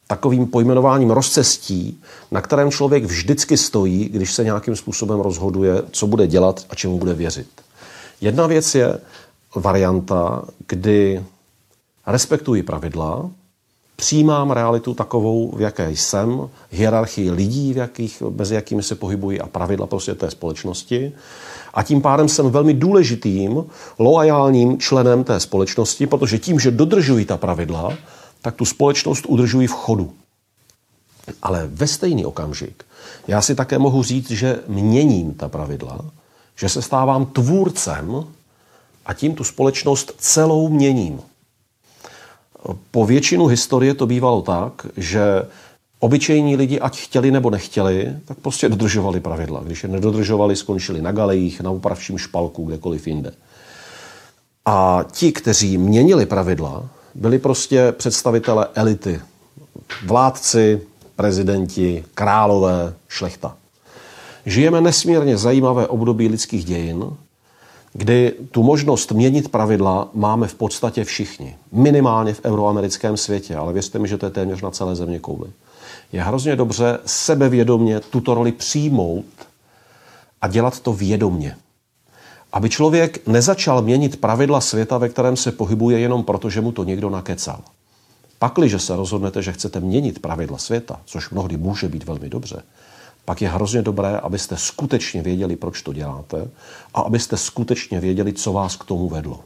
takovým 0.08 0.46
pojmenováním 0.46 1.10
rozcestí, 1.10 2.00
na 2.30 2.40
kterém 2.40 2.70
člověk 2.70 3.04
vždycky 3.04 3.56
stojí, 3.56 4.08
když 4.08 4.34
se 4.34 4.44
nějakým 4.44 4.76
způsobem 4.76 5.20
rozhoduje, 5.20 5.82
co 5.90 6.06
bude 6.06 6.26
dělat 6.26 6.66
a 6.70 6.74
čemu 6.74 6.98
bude 6.98 7.14
věřit. 7.14 7.48
Jedna 8.20 8.46
věc 8.46 8.74
je 8.74 8.98
varianta, 9.54 10.44
kdy 10.68 11.24
respektuji 12.06 12.62
pravidla, 12.62 13.30
přijímám 13.96 14.50
realitu 14.50 14.94
takovou, 14.94 15.52
v 15.56 15.60
jaké 15.60 15.90
jsem, 15.90 16.48
hierarchii 16.70 17.30
lidí, 17.30 17.72
v 17.72 17.76
jakých, 17.76 18.22
mezi 18.36 18.54
jakými 18.54 18.82
se 18.82 18.94
pohybují 18.94 19.40
a 19.40 19.46
pravidla 19.46 19.86
prostě 19.86 20.14
té 20.14 20.30
společnosti. 20.30 21.12
A 21.74 21.82
tím 21.82 22.02
pádem 22.02 22.28
jsem 22.28 22.50
velmi 22.50 22.74
důležitým, 22.74 23.64
loajálním 23.98 24.78
členem 24.78 25.24
té 25.24 25.40
společnosti, 25.40 26.06
protože 26.06 26.38
tím, 26.38 26.60
že 26.60 26.70
dodržují 26.70 27.24
ta 27.24 27.36
pravidla, 27.36 27.92
tak 28.42 28.54
tu 28.54 28.64
společnost 28.64 29.26
udržují 29.26 29.66
v 29.66 29.72
chodu. 29.72 30.12
Ale 31.42 31.66
ve 31.66 31.86
stejný 31.86 32.24
okamžik 32.24 32.84
já 33.28 33.42
si 33.42 33.54
také 33.54 33.78
mohu 33.78 34.02
říct, 34.02 34.30
že 34.30 34.58
měním 34.68 35.34
ta 35.34 35.48
pravidla, 35.48 36.04
že 36.56 36.68
se 36.68 36.82
stávám 36.82 37.26
tvůrcem 37.26 38.24
a 39.06 39.14
tím 39.14 39.34
tu 39.34 39.44
společnost 39.44 40.12
celou 40.18 40.68
měním. 40.68 41.20
Po 42.90 43.06
většinu 43.06 43.46
historie 43.46 43.94
to 43.94 44.06
bývalo 44.06 44.42
tak, 44.42 44.86
že 44.96 45.22
obyčejní 45.98 46.56
lidi, 46.56 46.80
ať 46.80 46.98
chtěli 47.00 47.30
nebo 47.30 47.50
nechtěli, 47.50 48.16
tak 48.24 48.38
prostě 48.38 48.68
dodržovali 48.68 49.20
pravidla. 49.20 49.62
Když 49.64 49.82
je 49.82 49.88
nedodržovali, 49.88 50.56
skončili 50.56 51.02
na 51.02 51.12
galejích, 51.12 51.60
na 51.60 51.70
upravčím 51.70 52.18
špalku, 52.18 52.64
kdekoliv 52.64 53.06
jinde. 53.06 53.32
A 54.64 55.04
ti, 55.12 55.32
kteří 55.32 55.78
měnili 55.78 56.26
pravidla, 56.26 56.88
byli 57.18 57.38
prostě 57.38 57.92
představitele 57.92 58.66
elity, 58.74 59.20
vládci, 60.06 60.80
prezidenti, 61.16 62.04
králové, 62.14 62.94
šlechta. 63.08 63.56
Žijeme 64.46 64.80
nesmírně 64.80 65.36
zajímavé 65.36 65.86
období 65.86 66.28
lidských 66.28 66.64
dějin, 66.64 67.04
kdy 67.92 68.34
tu 68.50 68.62
možnost 68.62 69.12
měnit 69.12 69.48
pravidla 69.48 70.08
máme 70.14 70.48
v 70.48 70.54
podstatě 70.54 71.04
všichni. 71.04 71.56
Minimálně 71.72 72.34
v 72.34 72.40
euroamerickém 72.44 73.16
světě, 73.16 73.56
ale 73.56 73.72
věřte 73.72 73.98
mi, 73.98 74.08
že 74.08 74.18
to 74.18 74.26
je 74.26 74.30
téměř 74.30 74.62
na 74.62 74.70
celé 74.70 74.96
země 74.96 75.18
kouli. 75.18 75.50
Je 76.12 76.22
hrozně 76.22 76.56
dobře 76.56 76.98
sebevědomně 77.06 78.00
tuto 78.00 78.34
roli 78.34 78.52
přijmout 78.52 79.24
a 80.42 80.48
dělat 80.48 80.80
to 80.80 80.92
vědomně. 80.92 81.56
Aby 82.52 82.70
člověk 82.70 83.26
nezačal 83.26 83.82
měnit 83.82 84.20
pravidla 84.20 84.60
světa, 84.60 84.98
ve 84.98 85.08
kterém 85.08 85.36
se 85.36 85.52
pohybuje 85.52 85.98
jenom 85.98 86.24
proto, 86.24 86.50
že 86.50 86.60
mu 86.60 86.72
to 86.72 86.84
někdo 86.84 87.10
nakecal. 87.10 87.60
Pakliže 88.38 88.78
se 88.78 88.96
rozhodnete, 88.96 89.42
že 89.42 89.52
chcete 89.52 89.80
měnit 89.80 90.18
pravidla 90.18 90.58
světa, 90.58 91.00
což 91.04 91.30
mnohdy 91.30 91.56
může 91.56 91.88
být 91.88 92.04
velmi 92.04 92.28
dobře, 92.28 92.62
pak 93.24 93.42
je 93.42 93.48
hrozně 93.48 93.82
dobré, 93.82 94.18
abyste 94.18 94.56
skutečně 94.56 95.22
věděli, 95.22 95.56
proč 95.56 95.82
to 95.82 95.92
děláte 95.92 96.48
a 96.94 97.00
abyste 97.00 97.36
skutečně 97.36 98.00
věděli, 98.00 98.32
co 98.32 98.52
vás 98.52 98.76
k 98.76 98.84
tomu 98.84 99.08
vedlo. 99.08 99.40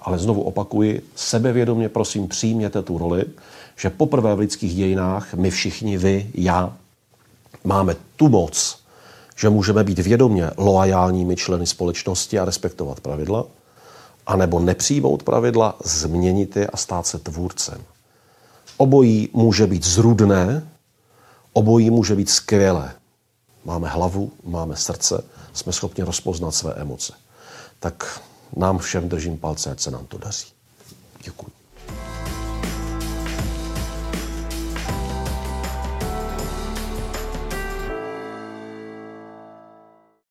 Ale 0.00 0.18
znovu 0.18 0.42
opakuji, 0.42 1.02
sebevědomě 1.14 1.88
prosím 1.88 2.28
přijměte 2.28 2.82
tu 2.82 2.98
roli, 2.98 3.24
že 3.76 3.90
poprvé 3.90 4.34
v 4.34 4.38
lidských 4.38 4.74
dějinách 4.74 5.34
my 5.34 5.50
všichni, 5.50 5.98
vy, 5.98 6.30
já, 6.34 6.76
máme 7.64 7.96
tu 8.16 8.28
moc, 8.28 8.82
že 9.38 9.48
můžeme 9.48 9.84
být 9.84 9.98
vědomě 9.98 10.50
loajálními 10.56 11.36
členy 11.36 11.66
společnosti 11.66 12.38
a 12.38 12.44
respektovat 12.44 13.00
pravidla, 13.00 13.44
anebo 14.26 14.60
nepřijmout 14.60 15.22
pravidla, 15.22 15.76
změnit 15.84 16.56
je 16.56 16.66
a 16.66 16.76
stát 16.76 17.06
se 17.06 17.18
tvůrcem. 17.18 17.80
Obojí 18.76 19.28
může 19.32 19.66
být 19.66 19.84
zrudné, 19.84 20.68
obojí 21.52 21.90
může 21.90 22.14
být 22.14 22.30
skvělé. 22.30 22.94
Máme 23.64 23.88
hlavu, 23.88 24.32
máme 24.44 24.76
srdce, 24.76 25.24
jsme 25.52 25.72
schopni 25.72 26.04
rozpoznat 26.04 26.54
své 26.54 26.74
emoce. 26.74 27.12
Tak 27.80 28.20
nám 28.56 28.78
všem 28.78 29.08
držím 29.08 29.38
palce, 29.38 29.70
ať 29.70 29.80
se 29.80 29.90
nám 29.90 30.06
to 30.06 30.18
daří. 30.18 30.46
Děkuji. 31.24 31.50